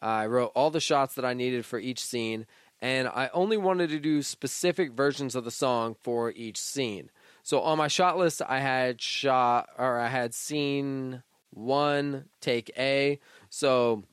Uh, 0.00 0.06
I 0.06 0.26
wrote 0.26 0.52
all 0.54 0.70
the 0.70 0.80
shots 0.80 1.14
that 1.14 1.24
I 1.24 1.34
needed 1.34 1.66
for 1.66 1.78
each 1.78 2.02
scene, 2.02 2.46
and 2.80 3.06
I 3.06 3.28
only 3.34 3.56
wanted 3.56 3.90
to 3.90 3.98
do 3.98 4.22
specific 4.22 4.92
versions 4.92 5.34
of 5.34 5.44
the 5.44 5.50
song 5.50 5.96
for 6.02 6.30
each 6.30 6.58
scene. 6.58 7.10
So 7.42 7.60
on 7.60 7.78
my 7.78 7.88
shot 7.88 8.18
list, 8.18 8.42
I 8.46 8.60
had 8.60 9.00
shot 9.00 9.68
or 9.78 9.98
I 9.98 10.08
had 10.08 10.34
scene 10.34 11.22
one, 11.50 12.26
take 12.40 12.70
A. 12.78 13.18
So, 13.48 14.04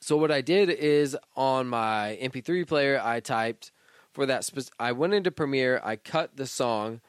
so 0.00 0.16
what 0.16 0.30
I 0.30 0.40
did 0.40 0.70
is 0.70 1.16
on 1.34 1.68
my 1.68 2.18
MP3 2.20 2.66
player, 2.66 3.00
I 3.02 3.20
typed 3.20 3.72
for 4.12 4.26
that. 4.26 4.44
Spe- 4.44 4.70
I 4.78 4.92
went 4.92 5.14
into 5.14 5.30
Premiere, 5.30 5.80
I 5.84 5.96
cut 5.96 6.36
the 6.36 6.46
song 6.46 7.00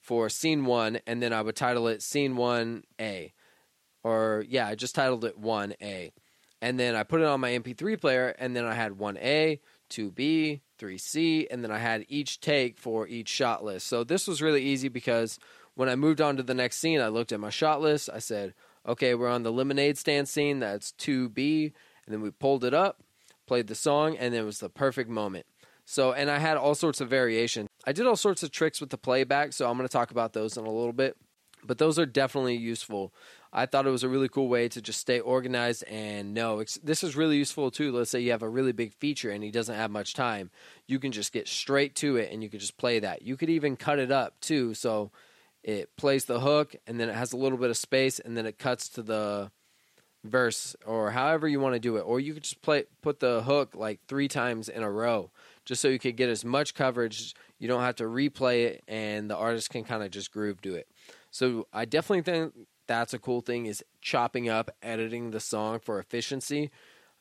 for 0.00 0.28
scene 0.28 0.64
one, 0.64 1.00
and 1.06 1.22
then 1.22 1.32
I 1.32 1.42
would 1.42 1.56
title 1.56 1.86
it 1.88 2.02
scene 2.02 2.36
one 2.36 2.84
A, 3.00 3.32
or 4.02 4.44
yeah, 4.48 4.66
I 4.66 4.74
just 4.74 4.94
titled 4.94 5.24
it 5.24 5.38
one 5.38 5.74
A, 5.80 6.12
and 6.60 6.80
then 6.80 6.96
I 6.96 7.02
put 7.02 7.20
it 7.20 7.26
on 7.26 7.40
my 7.40 7.50
MP3 7.50 8.00
player, 8.00 8.34
and 8.38 8.56
then 8.56 8.64
I 8.64 8.74
had 8.74 8.98
one 8.98 9.16
A, 9.18 9.60
two 9.88 10.10
B, 10.10 10.62
three 10.80 10.98
C, 10.98 11.46
and 11.48 11.62
then 11.62 11.70
I 11.70 11.78
had 11.78 12.04
each 12.08 12.40
take 12.40 12.76
for 12.78 13.06
each 13.06 13.28
shot 13.28 13.62
list. 13.62 13.86
So 13.86 14.02
this 14.02 14.26
was 14.26 14.42
really 14.42 14.62
easy 14.62 14.88
because 14.88 15.38
when 15.74 15.88
I 15.88 15.94
moved 15.94 16.20
on 16.20 16.36
to 16.38 16.42
the 16.42 16.54
next 16.54 16.78
scene, 16.78 17.00
I 17.00 17.08
looked 17.08 17.30
at 17.30 17.38
my 17.38 17.50
shot 17.50 17.80
list. 17.80 18.10
I 18.12 18.18
said, 18.18 18.54
okay, 18.84 19.14
we're 19.14 19.28
on 19.28 19.44
the 19.44 19.52
lemonade 19.52 19.98
stand 19.98 20.28
scene. 20.28 20.58
That's 20.58 20.90
two 20.92 21.28
B, 21.28 21.72
and 22.04 22.12
then 22.12 22.22
we 22.22 22.30
pulled 22.30 22.64
it 22.64 22.74
up, 22.74 23.04
played 23.46 23.68
the 23.68 23.74
song, 23.76 24.16
and 24.16 24.34
it 24.34 24.42
was 24.42 24.58
the 24.58 24.70
perfect 24.70 25.10
moment. 25.10 25.46
So, 25.84 26.12
and 26.12 26.30
I 26.30 26.38
had 26.38 26.56
all 26.56 26.74
sorts 26.74 27.00
of 27.00 27.08
variations. 27.08 27.68
I 27.86 27.92
did 27.92 28.06
all 28.06 28.16
sorts 28.16 28.42
of 28.42 28.50
tricks 28.50 28.80
with 28.80 28.90
the 28.90 28.98
playback, 28.98 29.52
so 29.52 29.68
I'm 29.68 29.76
going 29.76 29.88
to 29.88 29.92
talk 29.92 30.10
about 30.10 30.32
those 30.32 30.56
in 30.56 30.64
a 30.64 30.70
little 30.70 30.92
bit. 30.92 31.16
But 31.64 31.78
those 31.78 31.98
are 31.98 32.06
definitely 32.06 32.56
useful. 32.56 33.12
I 33.52 33.66
thought 33.66 33.86
it 33.86 33.90
was 33.90 34.04
a 34.04 34.08
really 34.08 34.28
cool 34.28 34.48
way 34.48 34.68
to 34.68 34.80
just 34.80 35.00
stay 35.00 35.18
organized 35.18 35.84
and 35.84 36.32
know 36.32 36.64
this 36.82 37.02
is 37.02 37.16
really 37.16 37.36
useful 37.36 37.70
too. 37.70 37.92
Let's 37.92 38.10
say 38.10 38.20
you 38.20 38.30
have 38.30 38.42
a 38.42 38.48
really 38.48 38.72
big 38.72 38.94
feature 38.94 39.30
and 39.30 39.42
he 39.42 39.50
doesn't 39.50 39.74
have 39.74 39.90
much 39.90 40.14
time. 40.14 40.50
You 40.86 40.98
can 40.98 41.10
just 41.12 41.32
get 41.32 41.48
straight 41.48 41.94
to 41.96 42.16
it 42.16 42.32
and 42.32 42.42
you 42.42 42.48
can 42.48 42.60
just 42.60 42.76
play 42.76 43.00
that. 43.00 43.22
You 43.22 43.36
could 43.36 43.50
even 43.50 43.76
cut 43.76 43.98
it 43.98 44.12
up 44.12 44.38
too. 44.40 44.74
So 44.74 45.10
it 45.64 45.96
plays 45.96 46.26
the 46.26 46.40
hook 46.40 46.76
and 46.86 47.00
then 47.00 47.08
it 47.08 47.16
has 47.16 47.32
a 47.32 47.36
little 47.36 47.58
bit 47.58 47.70
of 47.70 47.76
space 47.76 48.20
and 48.20 48.36
then 48.36 48.46
it 48.46 48.58
cuts 48.58 48.88
to 48.90 49.02
the 49.02 49.50
verse 50.22 50.76
or 50.86 51.10
however 51.10 51.48
you 51.48 51.58
want 51.58 51.74
to 51.74 51.80
do 51.80 51.96
it. 51.96 52.02
Or 52.02 52.20
you 52.20 52.34
could 52.34 52.44
just 52.44 52.62
play 52.62 52.84
put 53.02 53.18
the 53.18 53.42
hook 53.42 53.74
like 53.74 54.00
three 54.06 54.28
times 54.28 54.68
in 54.68 54.82
a 54.82 54.90
row 54.90 55.30
just 55.64 55.82
so 55.82 55.88
you 55.88 55.98
could 55.98 56.16
get 56.16 56.28
as 56.28 56.44
much 56.44 56.74
coverage 56.74 57.34
you 57.60 57.68
don't 57.68 57.82
have 57.82 57.96
to 57.96 58.04
replay 58.04 58.64
it, 58.64 58.82
and 58.88 59.30
the 59.30 59.36
artist 59.36 59.68
can 59.68 59.84
kind 59.84 60.02
of 60.02 60.10
just 60.10 60.32
groove 60.32 60.60
to 60.62 60.74
it. 60.74 60.88
So 61.30 61.66
I 61.72 61.84
definitely 61.84 62.22
think 62.22 62.54
that's 62.86 63.14
a 63.14 63.18
cool 63.18 63.40
thing 63.40 63.66
is 63.66 63.84
chopping 64.00 64.48
up, 64.48 64.70
editing 64.82 65.30
the 65.30 65.40
song 65.40 65.78
for 65.78 65.98
efficiency. 65.98 66.70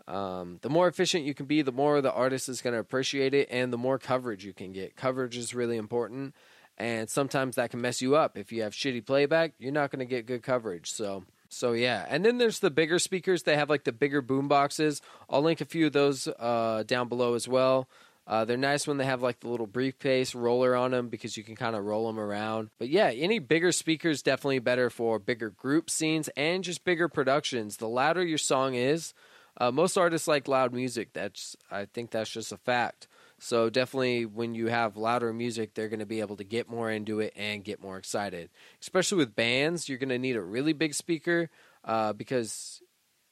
Um, 0.07 0.57
the 0.63 0.69
more 0.69 0.87
efficient 0.87 1.25
you 1.25 1.35
can 1.35 1.45
be, 1.45 1.61
the 1.61 1.71
more 1.71 2.01
the 2.01 2.11
artist 2.11 2.49
is 2.49 2.61
going 2.61 2.73
to 2.73 2.79
appreciate 2.79 3.35
it, 3.35 3.47
and 3.51 3.71
the 3.71 3.77
more 3.77 3.99
coverage 3.99 4.43
you 4.43 4.53
can 4.53 4.71
get. 4.71 4.95
Coverage 4.95 5.37
is 5.37 5.53
really 5.53 5.77
important, 5.77 6.33
and 6.77 7.07
sometimes 7.07 7.55
that 7.57 7.69
can 7.69 7.81
mess 7.81 8.01
you 8.01 8.15
up. 8.15 8.35
If 8.35 8.51
you 8.51 8.63
have 8.63 8.73
shitty 8.73 9.05
playback, 9.05 9.53
you're 9.59 9.71
not 9.71 9.91
going 9.91 9.99
to 9.99 10.05
get 10.05 10.25
good 10.25 10.41
coverage. 10.41 10.91
So 10.91 11.25
So 11.49 11.73
yeah, 11.73 12.05
and 12.09 12.23
then 12.23 12.37
there's 12.37 12.59
the 12.59 12.71
bigger 12.71 12.99
speakers. 12.99 13.43
They 13.43 13.55
have 13.55 13.69
like 13.69 13.83
the 13.83 13.91
bigger 13.91 14.21
boom 14.21 14.47
boxes. 14.47 15.01
I'll 15.29 15.41
link 15.41 15.61
a 15.61 15.65
few 15.65 15.87
of 15.87 15.93
those 15.93 16.27
uh, 16.27 16.83
down 16.85 17.09
below 17.09 17.33
as 17.33 17.47
well. 17.47 17.87
Uh, 18.29 18.45
they're 18.45 18.57
nice 18.57 18.85
when 18.85 18.97
they 18.97 19.05
have 19.05 19.23
like 19.23 19.39
the 19.39 19.49
little 19.49 19.65
briefcase 19.65 20.35
roller 20.35 20.75
on 20.75 20.91
them 20.91 21.09
because 21.09 21.35
you 21.35 21.43
can 21.43 21.55
kind 21.55 21.75
of 21.75 21.83
roll 21.83 22.05
them 22.05 22.19
around. 22.19 22.69
But 22.77 22.89
yeah, 22.89 23.07
any 23.07 23.39
bigger 23.39 23.71
speakers 23.71 24.21
definitely 24.21 24.59
better 24.59 24.91
for 24.91 25.17
bigger 25.17 25.49
group 25.49 25.89
scenes 25.89 26.29
and 26.37 26.63
just 26.63 26.85
bigger 26.85 27.09
productions. 27.09 27.77
The 27.77 27.89
louder 27.89 28.23
your 28.23 28.37
song 28.37 28.75
is, 28.75 29.15
uh, 29.57 29.71
most 29.71 29.97
artists 29.97 30.27
like 30.27 30.47
loud 30.47 30.75
music. 30.75 31.11
That's 31.11 31.55
I 31.71 31.85
think 31.85 32.11
that's 32.11 32.29
just 32.29 32.51
a 32.51 32.57
fact. 32.57 33.07
So 33.39 33.69
definitely, 33.69 34.25
when 34.25 34.53
you 34.53 34.67
have 34.67 34.95
louder 34.95 35.33
music, 35.33 35.73
they're 35.73 35.89
going 35.89 35.99
to 36.01 36.05
be 36.05 36.19
able 36.19 36.35
to 36.37 36.43
get 36.43 36.69
more 36.69 36.91
into 36.91 37.21
it 37.21 37.33
and 37.35 37.63
get 37.63 37.81
more 37.81 37.97
excited. 37.97 38.49
Especially 38.79 39.17
with 39.17 39.35
bands, 39.35 39.89
you're 39.89 39.97
going 39.97 40.09
to 40.09 40.19
need 40.19 40.35
a 40.35 40.41
really 40.41 40.73
big 40.73 40.93
speaker 40.93 41.49
uh, 41.83 42.13
because 42.13 42.81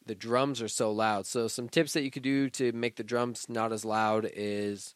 the 0.08 0.16
drums 0.16 0.62
are 0.62 0.68
so 0.68 0.92
loud. 0.92 1.26
So 1.26 1.48
some 1.48 1.70
tips 1.70 1.94
that 1.94 2.04
you 2.04 2.12
could 2.12 2.24
do 2.24 2.50
to 2.52 2.72
make 2.72 2.96
the 2.96 3.04
drums 3.04 3.48
not 3.50 3.72
as 3.72 3.86
loud 3.86 4.30
is 4.34 4.96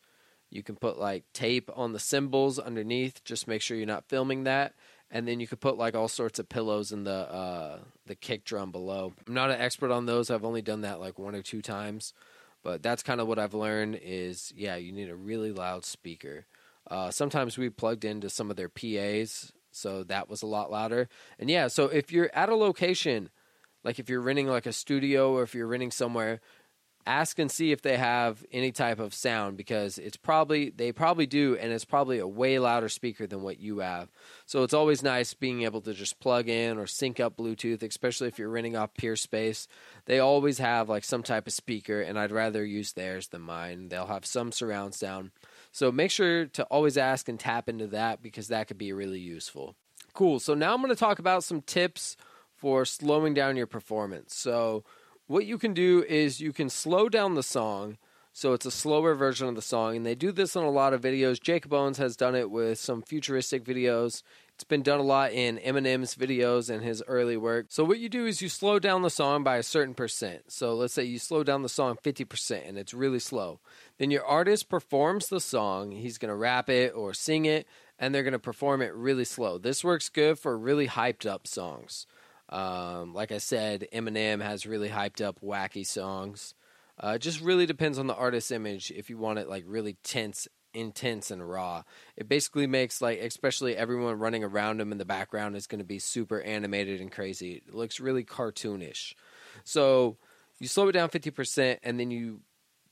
you 0.49 0.63
can 0.63 0.75
put 0.75 0.99
like 0.99 1.23
tape 1.33 1.69
on 1.75 1.93
the 1.93 1.99
cymbals 1.99 2.59
underneath. 2.59 3.23
Just 3.23 3.47
make 3.47 3.61
sure 3.61 3.77
you're 3.77 3.85
not 3.85 4.09
filming 4.09 4.43
that. 4.43 4.73
And 5.09 5.27
then 5.27 5.39
you 5.39 5.47
could 5.47 5.59
put 5.59 5.77
like 5.77 5.95
all 5.95 6.07
sorts 6.07 6.39
of 6.39 6.49
pillows 6.49 6.91
in 6.91 7.03
the 7.03 7.11
uh, 7.11 7.79
the 8.05 8.15
kick 8.15 8.45
drum 8.45 8.71
below. 8.71 9.13
I'm 9.27 9.33
not 9.33 9.51
an 9.51 9.59
expert 9.59 9.91
on 9.91 10.05
those. 10.05 10.29
I've 10.29 10.45
only 10.45 10.61
done 10.61 10.81
that 10.81 10.99
like 10.99 11.19
one 11.19 11.35
or 11.35 11.41
two 11.41 11.61
times, 11.61 12.13
but 12.63 12.81
that's 12.81 13.03
kind 13.03 13.19
of 13.19 13.27
what 13.27 13.39
I've 13.39 13.53
learned. 13.53 13.99
Is 14.01 14.53
yeah, 14.55 14.77
you 14.77 14.93
need 14.93 15.09
a 15.09 15.15
really 15.15 15.51
loud 15.51 15.83
speaker. 15.83 16.45
Uh, 16.89 17.11
sometimes 17.11 17.57
we 17.57 17.69
plugged 17.69 18.05
into 18.05 18.29
some 18.29 18.49
of 18.49 18.55
their 18.55 18.69
PAs, 18.69 19.51
so 19.71 20.03
that 20.03 20.29
was 20.29 20.41
a 20.41 20.47
lot 20.47 20.71
louder. 20.71 21.09
And 21.37 21.49
yeah, 21.49 21.67
so 21.67 21.85
if 21.85 22.11
you're 22.11 22.31
at 22.33 22.49
a 22.49 22.55
location 22.55 23.29
like 23.83 23.99
if 23.99 24.09
you're 24.09 24.21
renting 24.21 24.47
like 24.47 24.65
a 24.65 24.73
studio 24.73 25.33
or 25.33 25.43
if 25.43 25.55
you're 25.55 25.67
renting 25.67 25.91
somewhere 25.91 26.39
ask 27.05 27.39
and 27.39 27.51
see 27.51 27.71
if 27.71 27.81
they 27.81 27.97
have 27.97 28.45
any 28.51 28.71
type 28.71 28.99
of 28.99 29.13
sound 29.13 29.57
because 29.57 29.97
it's 29.97 30.17
probably 30.17 30.69
they 30.69 30.91
probably 30.91 31.25
do 31.25 31.57
and 31.59 31.71
it's 31.71 31.85
probably 31.85 32.19
a 32.19 32.27
way 32.27 32.59
louder 32.59 32.89
speaker 32.89 33.25
than 33.27 33.41
what 33.41 33.59
you 33.59 33.79
have. 33.79 34.09
So 34.45 34.63
it's 34.63 34.73
always 34.73 35.03
nice 35.03 35.33
being 35.33 35.63
able 35.63 35.81
to 35.81 35.93
just 35.93 36.19
plug 36.19 36.47
in 36.47 36.77
or 36.77 36.87
sync 36.87 37.19
up 37.19 37.37
bluetooth 37.37 37.83
especially 37.83 38.27
if 38.27 38.37
you're 38.37 38.49
renting 38.49 38.75
off 38.75 38.93
peerspace 38.93 39.67
they 40.05 40.19
always 40.19 40.59
have 40.59 40.89
like 40.89 41.03
some 41.03 41.23
type 41.23 41.47
of 41.47 41.53
speaker 41.53 42.01
and 42.01 42.17
i'd 42.17 42.31
rather 42.31 42.63
use 42.65 42.93
theirs 42.93 43.29
than 43.29 43.41
mine. 43.41 43.89
They'll 43.89 44.07
have 44.07 44.25
some 44.25 44.51
surround 44.51 44.93
sound. 44.93 45.31
So 45.71 45.91
make 45.91 46.11
sure 46.11 46.45
to 46.45 46.63
always 46.65 46.97
ask 46.97 47.29
and 47.29 47.39
tap 47.39 47.69
into 47.69 47.87
that 47.87 48.21
because 48.21 48.47
that 48.49 48.67
could 48.67 48.77
be 48.77 48.93
really 48.93 49.19
useful. 49.19 49.75
Cool. 50.13 50.39
So 50.39 50.53
now 50.53 50.73
i'm 50.73 50.81
going 50.81 50.89
to 50.89 50.95
talk 50.95 51.19
about 51.19 51.43
some 51.43 51.61
tips 51.61 52.17
for 52.61 52.85
slowing 52.85 53.33
down 53.33 53.57
your 53.57 53.67
performance. 53.67 54.35
So, 54.35 54.85
what 55.25 55.45
you 55.45 55.57
can 55.57 55.73
do 55.73 56.05
is 56.07 56.39
you 56.39 56.53
can 56.53 56.69
slow 56.69 57.09
down 57.09 57.33
the 57.33 57.43
song. 57.43 57.97
So 58.33 58.53
it's 58.53 58.65
a 58.65 58.71
slower 58.71 59.13
version 59.13 59.49
of 59.49 59.55
the 59.55 59.61
song, 59.61 59.97
and 59.97 60.05
they 60.05 60.15
do 60.15 60.31
this 60.31 60.55
in 60.55 60.63
a 60.63 60.69
lot 60.69 60.93
of 60.93 61.01
videos. 61.01 61.41
Jakob 61.41 61.73
Owens 61.73 61.97
has 61.97 62.15
done 62.15 62.33
it 62.33 62.49
with 62.49 62.79
some 62.79 63.01
futuristic 63.01 63.65
videos. 63.65 64.23
It's 64.53 64.63
been 64.63 64.83
done 64.83 64.99
a 64.99 65.03
lot 65.03 65.31
in 65.33 65.57
Eminem's 65.57 66.15
videos 66.15 66.69
and 66.69 66.83
his 66.83 67.03
early 67.07 67.35
work. 67.35 67.65
So 67.69 67.83
what 67.83 67.99
you 67.99 68.07
do 68.07 68.25
is 68.25 68.41
you 68.41 68.47
slow 68.47 68.77
down 68.77 69.01
the 69.01 69.09
song 69.09 69.43
by 69.43 69.57
a 69.57 69.63
certain 69.63 69.95
percent. 69.95 70.51
So 70.51 70.75
let's 70.75 70.93
say 70.93 71.03
you 71.03 71.17
slow 71.17 71.43
down 71.43 71.63
the 71.63 71.67
song 71.67 71.97
50% 72.01 72.69
and 72.69 72.77
it's 72.77 72.93
really 72.93 73.19
slow. 73.19 73.59
Then 73.97 74.11
your 74.11 74.23
artist 74.23 74.69
performs 74.69 75.27
the 75.27 75.41
song. 75.41 75.91
He's 75.91 76.19
going 76.19 76.29
to 76.29 76.35
rap 76.35 76.69
it 76.69 76.93
or 76.93 77.13
sing 77.13 77.45
it 77.45 77.67
and 77.97 78.13
they're 78.13 78.23
going 78.23 78.33
to 78.33 78.39
perform 78.39 78.83
it 78.83 78.93
really 78.93 79.25
slow. 79.25 79.57
This 79.57 79.83
works 79.83 80.09
good 80.09 80.37
for 80.37 80.57
really 80.57 80.87
hyped 80.87 81.25
up 81.25 81.47
songs. 81.47 82.05
Um, 82.51 83.13
like 83.13 83.31
I 83.31 83.37
said, 83.37 83.87
Eminem 83.93 84.41
has 84.41 84.65
really 84.65 84.89
hyped 84.89 85.25
up 85.25 85.39
wacky 85.41 85.85
songs. 85.85 86.53
Uh, 87.01 87.13
it 87.15 87.19
just 87.19 87.41
really 87.41 87.65
depends 87.65 87.97
on 87.97 88.07
the 88.07 88.15
artist's 88.15 88.51
image 88.51 88.91
if 88.91 89.09
you 89.09 89.17
want 89.17 89.39
it 89.39 89.47
like 89.47 89.63
really 89.65 89.97
tense, 90.03 90.47
intense, 90.73 91.31
and 91.31 91.47
raw. 91.47 91.83
It 92.17 92.27
basically 92.27 92.67
makes 92.67 93.01
like, 93.01 93.19
especially 93.19 93.75
everyone 93.75 94.19
running 94.19 94.43
around 94.43 94.81
him 94.81 94.91
in 94.91 94.97
the 94.97 95.05
background 95.05 95.55
is 95.55 95.67
going 95.67 95.79
to 95.79 95.85
be 95.85 95.99
super 95.99 96.41
animated 96.41 96.99
and 96.99 97.11
crazy. 97.11 97.63
It 97.65 97.73
looks 97.73 97.99
really 97.99 98.23
cartoonish. 98.23 99.13
So 99.63 100.17
you 100.59 100.67
slow 100.67 100.89
it 100.89 100.93
down 100.93 101.09
50% 101.09 101.79
and 101.83 101.99
then 101.99 102.11
you 102.11 102.41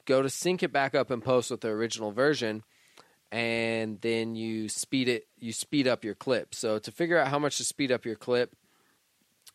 go 0.06 0.22
to 0.22 0.30
sync 0.30 0.64
it 0.64 0.72
back 0.72 0.96
up 0.96 1.12
and 1.12 1.24
post 1.24 1.52
with 1.52 1.62
the 1.62 1.68
original 1.68 2.12
version 2.12 2.64
and 3.32 4.02
then 4.02 4.36
you 4.36 4.68
speed 4.68 5.08
it 5.08 5.28
you 5.38 5.54
speed 5.54 5.88
up 5.88 6.04
your 6.04 6.16
clip 6.16 6.56
so 6.56 6.80
to 6.80 6.92
figure 6.92 7.20
out 7.20 7.28
how 7.28 7.38
much 7.38 7.58
to 7.58 7.64
speed 7.64 7.92
up 7.92 8.06
your 8.06 8.16
clip 8.16 8.56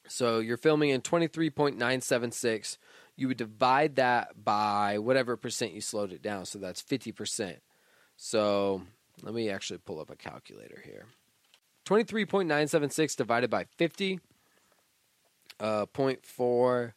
so 0.08 0.38
you're 0.38 0.56
filming 0.56 0.90
in 0.90 1.00
23.976. 1.00 2.78
You 3.16 3.28
would 3.28 3.36
divide 3.36 3.94
that 3.96 4.44
by 4.44 4.98
whatever 4.98 5.36
percent 5.36 5.72
you 5.72 5.80
slowed 5.80 6.12
it 6.12 6.22
down. 6.22 6.46
So 6.46 6.58
that's 6.58 6.82
50%. 6.82 7.56
So 8.16 8.82
let 9.22 9.34
me 9.34 9.50
actually 9.50 9.78
pull 9.78 10.00
up 10.00 10.10
a 10.10 10.16
calculator 10.16 10.82
here. 10.84 11.06
23.976 11.86 13.16
divided 13.16 13.50
by 13.50 13.66
50, 13.76 14.18
uh, 15.60 15.86
0.4, 15.86 16.92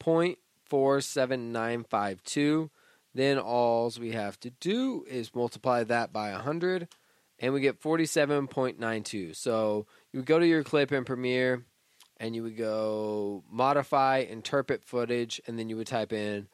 0.47952. 0.00 2.70
Then 3.14 3.38
all 3.38 3.92
we 4.00 4.12
have 4.12 4.40
to 4.40 4.48
do 4.50 5.04
is 5.08 5.34
multiply 5.34 5.84
that 5.84 6.12
by 6.12 6.32
100, 6.32 6.88
and 7.38 7.52
we 7.52 7.60
get 7.60 7.80
47.92. 7.80 9.36
So 9.36 9.86
you 10.12 10.22
go 10.22 10.40
to 10.40 10.46
your 10.46 10.64
clip 10.64 10.92
in 10.92 11.04
Premiere 11.04 11.64
and 12.18 12.34
you 12.34 12.42
would 12.42 12.56
go 12.56 13.42
modify 13.50 14.18
interpret 14.18 14.84
footage 14.84 15.40
and 15.46 15.58
then 15.58 15.68
you 15.68 15.76
would 15.76 15.86
type 15.86 16.12
in 16.12 16.48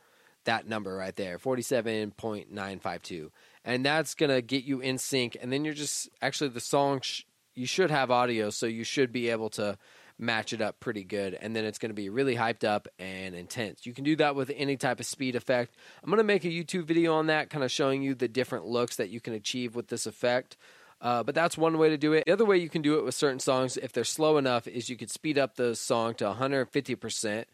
that 0.45 0.67
number 0.67 0.95
right 0.95 1.17
there 1.17 1.39
47.952 1.39 3.31
and 3.65 3.85
that's 3.85 4.15
going 4.15 4.31
to 4.31 4.41
get 4.41 4.65
you 4.65 4.81
in 4.81 4.99
sync 4.99 5.37
and 5.41 5.53
then 5.53 5.65
you're 5.65 5.75
just 5.75 6.09
actually 6.23 6.49
the 6.49 6.61
song 6.61 7.01
sh- 7.01 7.25
you 7.55 7.67
should 7.67 7.91
have 7.91 8.11
audio 8.11 8.51
so 8.51 8.67
you 8.67 8.85
should 8.85 9.13
be 9.13 9.29
able 9.29 9.51
to 9.51 9.77
match 10.19 10.53
it 10.53 10.61
up 10.61 10.81
pretty 10.81 11.05
good 11.05 11.35
and 11.35 11.55
then 11.55 11.65
it's 11.65 11.79
going 11.79 11.91
to 11.91 11.95
be 11.95 12.09
really 12.09 12.35
hyped 12.35 12.65
up 12.65 12.89
and 12.99 13.35
intense. 13.35 13.87
You 13.87 13.95
can 13.95 14.05
do 14.05 14.17
that 14.17 14.35
with 14.35 14.51
any 14.57 14.77
type 14.77 14.99
of 14.99 15.07
speed 15.07 15.37
effect. 15.37 15.77
I'm 16.03 16.11
going 16.11 16.19
to 16.19 16.25
make 16.25 16.45
a 16.45 16.49
youtube 16.49 16.85
video 16.85 17.15
on 17.15 17.27
that 17.27 17.51
kind 17.51 17.63
of 17.63 17.71
showing 17.71 18.03
you 18.03 18.15
the 18.15 18.27
different 18.27 18.67
looks 18.67 18.97
that 18.97 19.11
you 19.11 19.21
can 19.21 19.35
achieve 19.35 19.77
with 19.77 19.89
this 19.89 20.07
effect 20.07 20.57
uh, 21.01 21.23
but 21.23 21.35
that's 21.35 21.57
one 21.57 21.79
way 21.79 21.89
to 21.89 21.97
do 21.97 22.13
it. 22.13 22.25
The 22.27 22.33
other 22.33 22.45
way 22.45 22.59
you 22.59 22.69
can 22.69 22.83
do 22.83 22.99
it 22.99 23.05
with 23.05 23.15
certain 23.15 23.39
songs, 23.39 23.77
if 23.77 23.93
they're 23.93 24.05
slow 24.05 24.37
enough, 24.37 24.67
is 24.67 24.91
you 24.91 24.97
could 24.97 25.11
speed 25.11 25.39
up 25.39 25.55
the 25.55 25.77
song 25.77 26.15
to 26.15 26.25
150% 26.25 27.45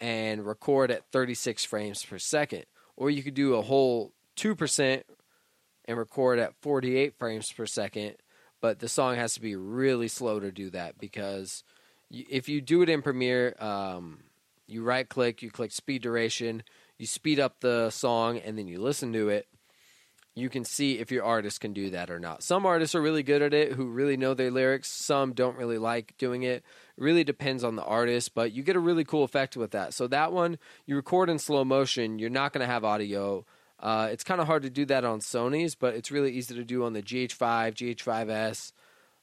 and 0.00 0.46
record 0.46 0.90
at 0.90 1.10
36 1.10 1.64
frames 1.64 2.04
per 2.04 2.18
second. 2.18 2.66
Or 2.96 3.10
you 3.10 3.22
could 3.22 3.34
do 3.34 3.54
a 3.54 3.62
whole 3.62 4.12
2% 4.36 5.02
and 5.86 5.98
record 5.98 6.38
at 6.38 6.54
48 6.62 7.14
frames 7.18 7.50
per 7.50 7.66
second. 7.66 8.14
But 8.60 8.78
the 8.78 8.88
song 8.88 9.16
has 9.16 9.34
to 9.34 9.40
be 9.40 9.56
really 9.56 10.08
slow 10.08 10.38
to 10.38 10.52
do 10.52 10.70
that 10.70 10.98
because 10.98 11.64
if 12.10 12.48
you 12.48 12.60
do 12.60 12.82
it 12.82 12.88
in 12.88 13.02
Premiere, 13.02 13.54
um, 13.60 14.20
you 14.66 14.82
right 14.82 15.08
click, 15.08 15.42
you 15.42 15.50
click 15.50 15.72
speed 15.72 16.02
duration, 16.02 16.62
you 16.96 17.06
speed 17.06 17.40
up 17.40 17.60
the 17.60 17.90
song, 17.90 18.38
and 18.38 18.58
then 18.58 18.66
you 18.66 18.80
listen 18.80 19.12
to 19.12 19.28
it 19.28 19.46
you 20.38 20.48
can 20.48 20.64
see 20.64 20.98
if 20.98 21.10
your 21.10 21.24
artist 21.24 21.60
can 21.60 21.72
do 21.72 21.90
that 21.90 22.10
or 22.10 22.18
not. 22.18 22.42
Some 22.42 22.66
artists 22.66 22.94
are 22.94 23.02
really 23.02 23.22
good 23.22 23.42
at 23.42 23.54
it 23.54 23.72
who 23.72 23.86
really 23.86 24.16
know 24.16 24.34
their 24.34 24.50
lyrics. 24.50 24.88
Some 24.88 25.32
don't 25.32 25.56
really 25.56 25.78
like 25.78 26.14
doing 26.18 26.42
it. 26.42 26.56
It 26.56 27.02
really 27.02 27.24
depends 27.24 27.64
on 27.64 27.76
the 27.76 27.84
artist, 27.84 28.34
but 28.34 28.52
you 28.52 28.62
get 28.62 28.76
a 28.76 28.80
really 28.80 29.04
cool 29.04 29.24
effect 29.24 29.56
with 29.56 29.72
that. 29.72 29.94
So 29.94 30.06
that 30.08 30.32
one 30.32 30.58
you 30.86 30.96
record 30.96 31.30
in 31.30 31.38
slow 31.38 31.64
motion, 31.64 32.18
you're 32.18 32.30
not 32.30 32.52
going 32.52 32.66
to 32.66 32.72
have 32.72 32.84
audio. 32.84 33.44
Uh, 33.80 34.08
it's 34.10 34.24
kind 34.24 34.40
of 34.40 34.46
hard 34.46 34.62
to 34.62 34.70
do 34.70 34.84
that 34.86 35.04
on 35.04 35.20
Sony's, 35.20 35.74
but 35.74 35.94
it's 35.94 36.10
really 36.10 36.32
easy 36.32 36.54
to 36.54 36.64
do 36.64 36.84
on 36.84 36.92
the 36.92 37.02
GH5, 37.02 37.96
GH5S. 37.96 38.72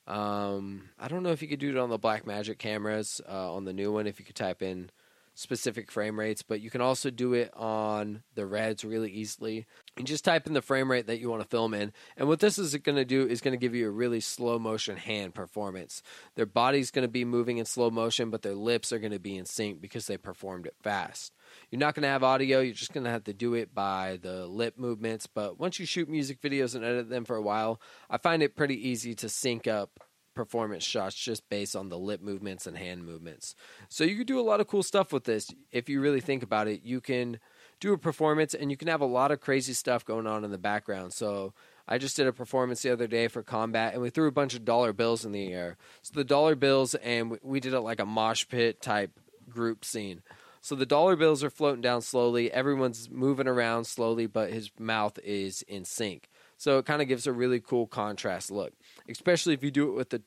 Um, 0.08 0.90
I 1.00 1.08
don't 1.08 1.24
know 1.24 1.32
if 1.32 1.42
you 1.42 1.48
could 1.48 1.60
do 1.60 1.72
it 1.72 1.78
on 1.78 1.90
the 1.90 2.00
Blackmagic 2.00 2.58
cameras 2.58 3.22
uh, 3.28 3.54
on 3.54 3.66
the 3.66 3.74
new 3.74 3.92
one. 3.92 4.08
If 4.08 4.20
you 4.20 4.26
could 4.26 4.36
type 4.36 4.62
in 4.62 4.90
specific 5.36 5.92
frame 5.92 6.18
rates, 6.18 6.42
but 6.42 6.62
you 6.62 6.70
can 6.70 6.82
also 6.82 7.12
do 7.12 7.34
it 7.34 7.51
on 7.56 8.24
the 8.34 8.46
reds 8.46 8.84
really 8.84 9.12
easily. 9.12 9.65
And 9.98 10.08
just 10.08 10.25
type 10.25 10.48
in 10.48 10.54
the 10.54 10.62
frame 10.62 10.89
rate 10.89 11.08
that 11.08 11.20
you 11.20 11.30
want 11.30 11.44
to 11.44 11.48
film 11.48 11.74
in. 11.74 11.94
And 12.18 12.27
what 12.27 12.39
this 12.39 12.58
is 12.58 12.75
going 12.77 12.96
to 12.96 13.06
do 13.06 13.27
is 13.27 13.42
going 13.42 13.51
to 13.51 13.58
give 13.58 13.75
you 13.75 13.88
a 13.88 13.92
really 13.92 14.22
slow 14.22 14.58
motion 14.58 14.98
hand 14.98 15.36
performance. 15.36 16.01
Their 16.36 16.46
body's 16.46 16.89
going 16.89 17.04
to 17.04 17.12
be 17.12 17.25
moving 17.25 17.58
in 17.58 17.65
slow 17.65 17.89
motion, 17.89 18.30
but 18.30 18.42
their 18.42 18.56
lips 18.56 18.92
are 18.92 19.00
going 19.00 19.12
to 19.12 19.20
be 19.20 19.38
in 19.38 19.46
sync 19.46 19.82
because 19.82 20.08
they 20.08 20.18
performed 20.18 20.65
it 20.65 20.75
fast. 20.82 21.34
You're 21.70 21.80
not 21.80 21.96
going 21.96 22.04
to 22.04 22.10
have 22.10 22.24
audio, 22.24 22.62
you're 22.62 22.74
just 22.74 22.94
going 22.94 23.04
to 23.04 23.10
have 23.10 23.25
to 23.25 23.34
do 23.34 23.54
it 23.54 23.74
by 23.74 24.20
the 24.22 24.48
lip 24.48 24.77
movements. 24.77 25.27
But 25.27 25.60
once 25.60 25.80
you 25.80 25.86
shoot 25.86 26.10
music 26.10 26.42
videos 26.42 26.75
and 26.75 26.84
edit 26.84 27.10
them 27.10 27.25
for 27.25 27.36
a 27.36 27.42
while, 27.42 27.82
I 28.10 28.18
find 28.18 28.42
it 28.42 28.56
pretty 28.56 28.89
easy 28.89 29.15
to 29.15 29.30
sync 29.30 29.68
up 29.68 30.00
performance 30.36 30.84
shots 30.84 31.15
just 31.15 31.50
based 31.50 31.75
on 31.75 31.89
the 31.89 31.98
lip 31.98 32.22
movements 32.22 32.68
and 32.68 32.77
hand 32.77 33.06
movements. 33.06 33.56
So 33.89 34.04
you 34.04 34.18
can 34.18 34.25
do 34.25 34.39
a 34.39 34.42
lot 34.42 34.60
of 34.60 34.68
cool 34.68 34.84
stuff 34.84 35.12
with 35.12 35.24
this 35.24 35.50
if 35.72 35.89
you 35.89 36.01
really 36.01 36.22
think 36.22 36.44
about 36.44 36.68
it. 36.68 36.82
You 36.84 37.01
can 37.01 37.39
do 37.80 37.94
a 37.94 37.98
performance 37.98 38.54
and 38.54 38.70
you 38.70 38.77
can 38.77 38.88
have 38.88 39.01
a 39.01 39.06
lot 39.06 39.32
of 39.32 39.42
crazy 39.42 39.74
stuff 39.74 40.06
going 40.06 40.27
on 40.27 40.44
in 40.44 40.51
the 40.51 40.58
background. 40.58 41.13
So 41.13 41.54
I 41.88 41.98
just 41.98 42.15
did 42.15 42.27
a 42.27 42.34
performance 42.34 42.82
the 42.82 42.92
other 42.92 43.08
day 43.08 43.27
for 43.27 43.44
combat, 43.44 43.94
and 43.94 44.01
we 44.01 44.10
threw 44.10 44.27
a 44.27 44.32
bunch 44.32 44.56
of 44.56 44.65
dollar 44.65 44.92
bills 44.92 45.24
in 45.24 45.32
the 45.32 45.54
air. 45.54 45.77
So 46.01 46.13
the 46.15 46.24
dollar 46.24 46.56
bills, 46.56 46.96
and 46.96 47.38
we 47.44 47.60
did 47.60 47.74
it 47.74 47.82
like 47.82 48.00
a 48.00 48.06
mosh 48.06 48.48
pit 48.48 48.82
type 48.82 49.12
group 49.50 49.86
scene. 49.86 50.24
So 50.62 50.74
the 50.74 50.88
dollar 50.88 51.15
bills 51.15 51.44
are 51.44 51.51
floating 51.51 51.82
down 51.82 52.01
slowly. 52.01 52.51
Everyone's 52.51 53.08
moving 53.12 53.48
around 53.48 53.86
slowly, 53.86 54.25
but 54.25 54.51
his 54.51 54.72
mouth 54.80 55.20
is 55.24 55.62
in 55.63 55.86
sync. 55.86 56.27
So 56.58 56.78
it 56.78 56.86
kind 56.86 57.02
of 57.02 57.08
gives 57.08 57.28
a 57.28 57.34
really 57.34 57.60
cool 57.60 57.88
contrast 57.88 58.52
look, 58.52 58.74
especially 59.10 59.54
if 59.54 59.64
you 59.64 59.72
do 59.72 59.90
it 59.90 59.96
with 59.96 60.10
the 60.10 60.22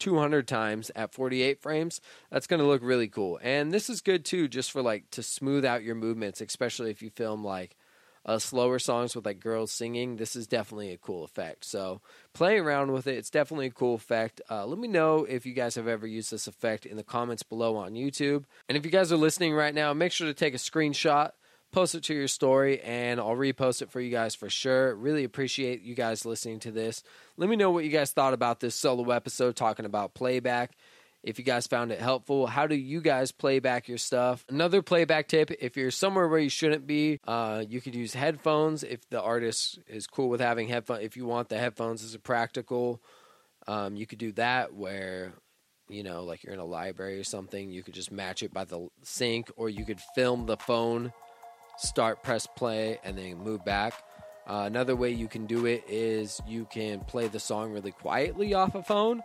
200 0.00 0.46
times 0.46 0.90
at 0.94 1.12
48 1.12 1.60
frames. 1.60 2.00
That's 2.30 2.46
going 2.46 2.60
to 2.60 2.66
look 2.66 2.82
really 2.82 3.08
cool. 3.08 3.38
And 3.42 3.72
this 3.72 3.90
is 3.90 4.00
good 4.00 4.24
too, 4.24 4.48
just 4.48 4.70
for 4.70 4.82
like 4.82 5.10
to 5.12 5.22
smooth 5.22 5.64
out 5.64 5.82
your 5.82 5.94
movements, 5.94 6.40
especially 6.40 6.90
if 6.90 7.02
you 7.02 7.10
film 7.10 7.44
like 7.44 7.76
uh, 8.24 8.38
slower 8.38 8.78
songs 8.78 9.16
with 9.16 9.24
like 9.24 9.40
girls 9.40 9.72
singing. 9.72 10.16
This 10.16 10.36
is 10.36 10.46
definitely 10.46 10.90
a 10.92 10.98
cool 10.98 11.24
effect. 11.24 11.64
So 11.64 12.00
play 12.34 12.58
around 12.58 12.92
with 12.92 13.06
it. 13.06 13.16
It's 13.16 13.30
definitely 13.30 13.66
a 13.66 13.70
cool 13.70 13.94
effect. 13.94 14.40
Uh, 14.50 14.66
let 14.66 14.78
me 14.78 14.88
know 14.88 15.24
if 15.24 15.46
you 15.46 15.54
guys 15.54 15.76
have 15.76 15.88
ever 15.88 16.06
used 16.06 16.30
this 16.30 16.46
effect 16.46 16.84
in 16.86 16.96
the 16.96 17.02
comments 17.02 17.42
below 17.42 17.76
on 17.76 17.94
YouTube. 17.94 18.44
And 18.68 18.76
if 18.76 18.84
you 18.84 18.90
guys 18.90 19.12
are 19.12 19.16
listening 19.16 19.54
right 19.54 19.74
now, 19.74 19.92
make 19.94 20.12
sure 20.12 20.26
to 20.26 20.34
take 20.34 20.54
a 20.54 20.58
screenshot 20.58 21.30
post 21.72 21.94
it 21.94 22.04
to 22.04 22.14
your 22.14 22.28
story 22.28 22.80
and 22.80 23.20
I'll 23.20 23.36
repost 23.36 23.82
it 23.82 23.90
for 23.90 24.00
you 24.00 24.10
guys 24.10 24.34
for 24.34 24.48
sure. 24.48 24.94
Really 24.94 25.24
appreciate 25.24 25.82
you 25.82 25.94
guys 25.94 26.24
listening 26.24 26.60
to 26.60 26.70
this. 26.70 27.02
Let 27.36 27.48
me 27.48 27.56
know 27.56 27.70
what 27.70 27.84
you 27.84 27.90
guys 27.90 28.12
thought 28.12 28.34
about 28.34 28.60
this 28.60 28.74
solo 28.74 29.10
episode 29.10 29.56
talking 29.56 29.84
about 29.84 30.14
playback. 30.14 30.72
If 31.22 31.38
you 31.38 31.44
guys 31.44 31.66
found 31.66 31.90
it 31.90 32.00
helpful, 32.00 32.46
how 32.46 32.68
do 32.68 32.76
you 32.76 33.00
guys 33.00 33.32
play 33.32 33.58
back 33.58 33.88
your 33.88 33.98
stuff? 33.98 34.44
Another 34.48 34.82
playback 34.82 35.28
tip 35.28 35.50
if 35.60 35.76
you're 35.76 35.90
somewhere 35.90 36.28
where 36.28 36.38
you 36.38 36.48
shouldn't 36.48 36.86
be, 36.86 37.18
uh, 37.26 37.64
you 37.68 37.80
could 37.80 37.94
use 37.94 38.14
headphones 38.14 38.84
if 38.84 39.08
the 39.10 39.20
artist 39.20 39.80
is 39.88 40.06
cool 40.06 40.28
with 40.28 40.40
having 40.40 40.68
headphones. 40.68 41.04
If 41.04 41.16
you 41.16 41.26
want 41.26 41.48
the 41.48 41.58
headphones 41.58 42.04
as 42.04 42.14
a 42.14 42.20
practical, 42.20 43.02
um, 43.66 43.96
you 43.96 44.06
could 44.06 44.18
do 44.18 44.32
that 44.32 44.74
where 44.74 45.34
you 45.88 46.02
know, 46.02 46.24
like 46.24 46.44
you're 46.44 46.52
in 46.52 46.60
a 46.60 46.64
library 46.64 47.18
or 47.18 47.24
something, 47.24 47.70
you 47.70 47.82
could 47.82 47.94
just 47.94 48.12
match 48.12 48.42
it 48.42 48.52
by 48.52 48.64
the 48.64 48.88
sync, 49.02 49.50
or 49.56 49.68
you 49.68 49.84
could 49.84 50.00
film 50.14 50.46
the 50.46 50.56
phone 50.58 51.12
start, 51.78 52.22
press 52.22 52.46
play, 52.46 53.00
and 53.04 53.16
then 53.16 53.38
move 53.38 53.64
back. 53.64 53.94
Uh, 54.46 54.64
another 54.66 54.96
way 54.96 55.10
you 55.10 55.28
can 55.28 55.46
do 55.46 55.66
it 55.66 55.84
is 55.88 56.40
you 56.46 56.64
can 56.64 57.00
play 57.00 57.28
the 57.28 57.40
song 57.40 57.72
really 57.72 57.92
quietly 57.92 58.54
off 58.54 58.74
a 58.74 58.82
phone 58.82 59.22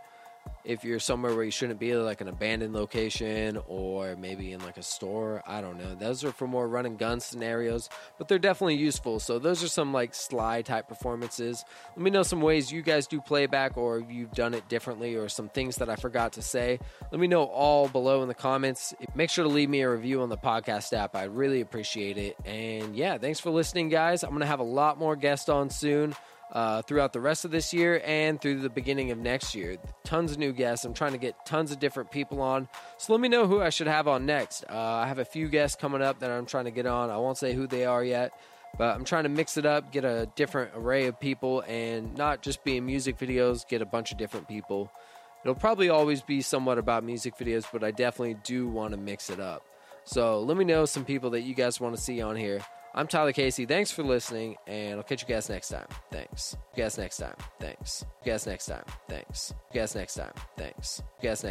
if 0.64 0.84
you're 0.84 0.98
somewhere 0.98 1.34
where 1.34 1.44
you 1.44 1.50
shouldn't 1.50 1.78
be, 1.78 1.94
like 1.94 2.20
an 2.20 2.28
abandoned 2.28 2.72
location 2.72 3.58
or 3.66 4.16
maybe 4.16 4.52
in 4.52 4.60
like 4.60 4.78
a 4.78 4.82
store, 4.82 5.42
I 5.46 5.60
don't 5.60 5.78
know. 5.78 5.94
Those 5.94 6.24
are 6.24 6.32
for 6.32 6.46
more 6.46 6.66
run 6.66 6.86
and 6.86 6.98
gun 6.98 7.20
scenarios, 7.20 7.90
but 8.18 8.28
they're 8.28 8.38
definitely 8.38 8.76
useful. 8.76 9.20
So 9.20 9.38
those 9.38 9.62
are 9.62 9.68
some 9.68 9.92
like 9.92 10.14
slide 10.14 10.64
type 10.66 10.88
performances. 10.88 11.64
Let 11.96 12.02
me 12.02 12.10
know 12.10 12.22
some 12.22 12.40
ways 12.40 12.72
you 12.72 12.82
guys 12.82 13.06
do 13.06 13.20
playback 13.20 13.76
or 13.76 14.00
you've 14.00 14.32
done 14.32 14.54
it 14.54 14.68
differently 14.68 15.16
or 15.16 15.28
some 15.28 15.48
things 15.48 15.76
that 15.76 15.90
I 15.90 15.96
forgot 15.96 16.32
to 16.34 16.42
say. 16.42 16.80
Let 17.12 17.20
me 17.20 17.26
know 17.26 17.44
all 17.44 17.88
below 17.88 18.22
in 18.22 18.28
the 18.28 18.34
comments. 18.34 18.94
Make 19.14 19.30
sure 19.30 19.44
to 19.44 19.50
leave 19.50 19.68
me 19.68 19.82
a 19.82 19.90
review 19.90 20.22
on 20.22 20.30
the 20.30 20.38
podcast 20.38 20.92
app. 20.92 21.14
I'd 21.14 21.34
really 21.34 21.60
appreciate 21.60 22.16
it. 22.16 22.36
And 22.44 22.96
yeah, 22.96 23.18
thanks 23.18 23.40
for 23.40 23.50
listening, 23.50 23.90
guys. 23.90 24.22
I'm 24.22 24.30
going 24.30 24.40
to 24.40 24.46
have 24.46 24.60
a 24.60 24.64
lot 24.64 24.98
more 24.98 25.14
guests 25.14 25.48
on 25.48 25.68
soon 25.68 26.14
uh, 26.54 26.82
throughout 26.82 27.12
the 27.12 27.20
rest 27.20 27.44
of 27.44 27.50
this 27.50 27.74
year 27.74 28.00
and 28.04 28.40
through 28.40 28.60
the 28.60 28.70
beginning 28.70 29.10
of 29.10 29.18
next 29.18 29.54
year. 29.54 29.76
Tons 30.04 30.32
of 30.32 30.38
new 30.38 30.52
guests. 30.52 30.84
I'm 30.84 30.94
trying 30.94 31.12
to 31.12 31.18
get 31.18 31.44
tons 31.44 31.72
of 31.72 31.80
different 31.80 32.10
people 32.10 32.40
on. 32.40 32.68
So 32.96 33.12
let 33.12 33.20
me 33.20 33.28
know 33.28 33.46
who 33.46 33.60
I 33.60 33.70
should 33.70 33.88
have 33.88 34.06
on 34.06 34.24
next. 34.24 34.64
Uh, 34.70 34.78
I 34.78 35.08
have 35.08 35.18
a 35.18 35.24
few 35.24 35.48
guests 35.48 35.76
coming 35.76 36.00
up 36.00 36.20
that 36.20 36.30
I'm 36.30 36.46
trying 36.46 36.66
to 36.66 36.70
get 36.70 36.86
on. 36.86 37.10
I 37.10 37.16
won't 37.16 37.38
say 37.38 37.54
who 37.54 37.66
they 37.66 37.84
are 37.84 38.04
yet, 38.04 38.32
but 38.78 38.94
I'm 38.94 39.04
trying 39.04 39.24
to 39.24 39.28
mix 39.28 39.56
it 39.56 39.66
up, 39.66 39.90
get 39.90 40.04
a 40.04 40.28
different 40.36 40.70
array 40.76 41.06
of 41.06 41.18
people, 41.18 41.64
and 41.66 42.16
not 42.16 42.40
just 42.42 42.62
be 42.62 42.76
in 42.76 42.86
music 42.86 43.18
videos, 43.18 43.66
get 43.66 43.82
a 43.82 43.86
bunch 43.86 44.12
of 44.12 44.18
different 44.18 44.46
people. 44.46 44.92
It'll 45.42 45.54
probably 45.56 45.90
always 45.90 46.22
be 46.22 46.40
somewhat 46.40 46.78
about 46.78 47.04
music 47.04 47.36
videos, 47.36 47.66
but 47.70 47.82
I 47.84 47.90
definitely 47.90 48.36
do 48.44 48.68
want 48.68 48.92
to 48.92 48.96
mix 48.96 49.28
it 49.28 49.40
up. 49.40 49.64
So 50.04 50.40
let 50.40 50.56
me 50.56 50.64
know 50.64 50.84
some 50.86 51.04
people 51.04 51.30
that 51.30 51.40
you 51.40 51.54
guys 51.54 51.80
want 51.80 51.96
to 51.96 52.00
see 52.00 52.22
on 52.22 52.36
here. 52.36 52.60
I'm 52.96 53.08
Tyler 53.08 53.32
Casey. 53.32 53.66
Thanks 53.66 53.90
for 53.90 54.04
listening, 54.04 54.56
and 54.68 54.98
I'll 54.98 55.02
catch 55.02 55.22
you 55.22 55.28
guys 55.28 55.48
next 55.48 55.68
time. 55.68 55.86
Thanks. 56.12 56.56
Guys 56.76 56.96
next 56.96 57.16
time. 57.16 57.34
Thanks. 57.58 58.04
Guys 58.24 58.46
next 58.46 58.66
time. 58.66 58.84
Thanks. 59.08 59.52
Guys 59.74 59.96
next 59.96 60.14
time. 60.14 60.32
Thanks. 60.56 61.02
Guys 61.20 61.42
next 61.42 61.44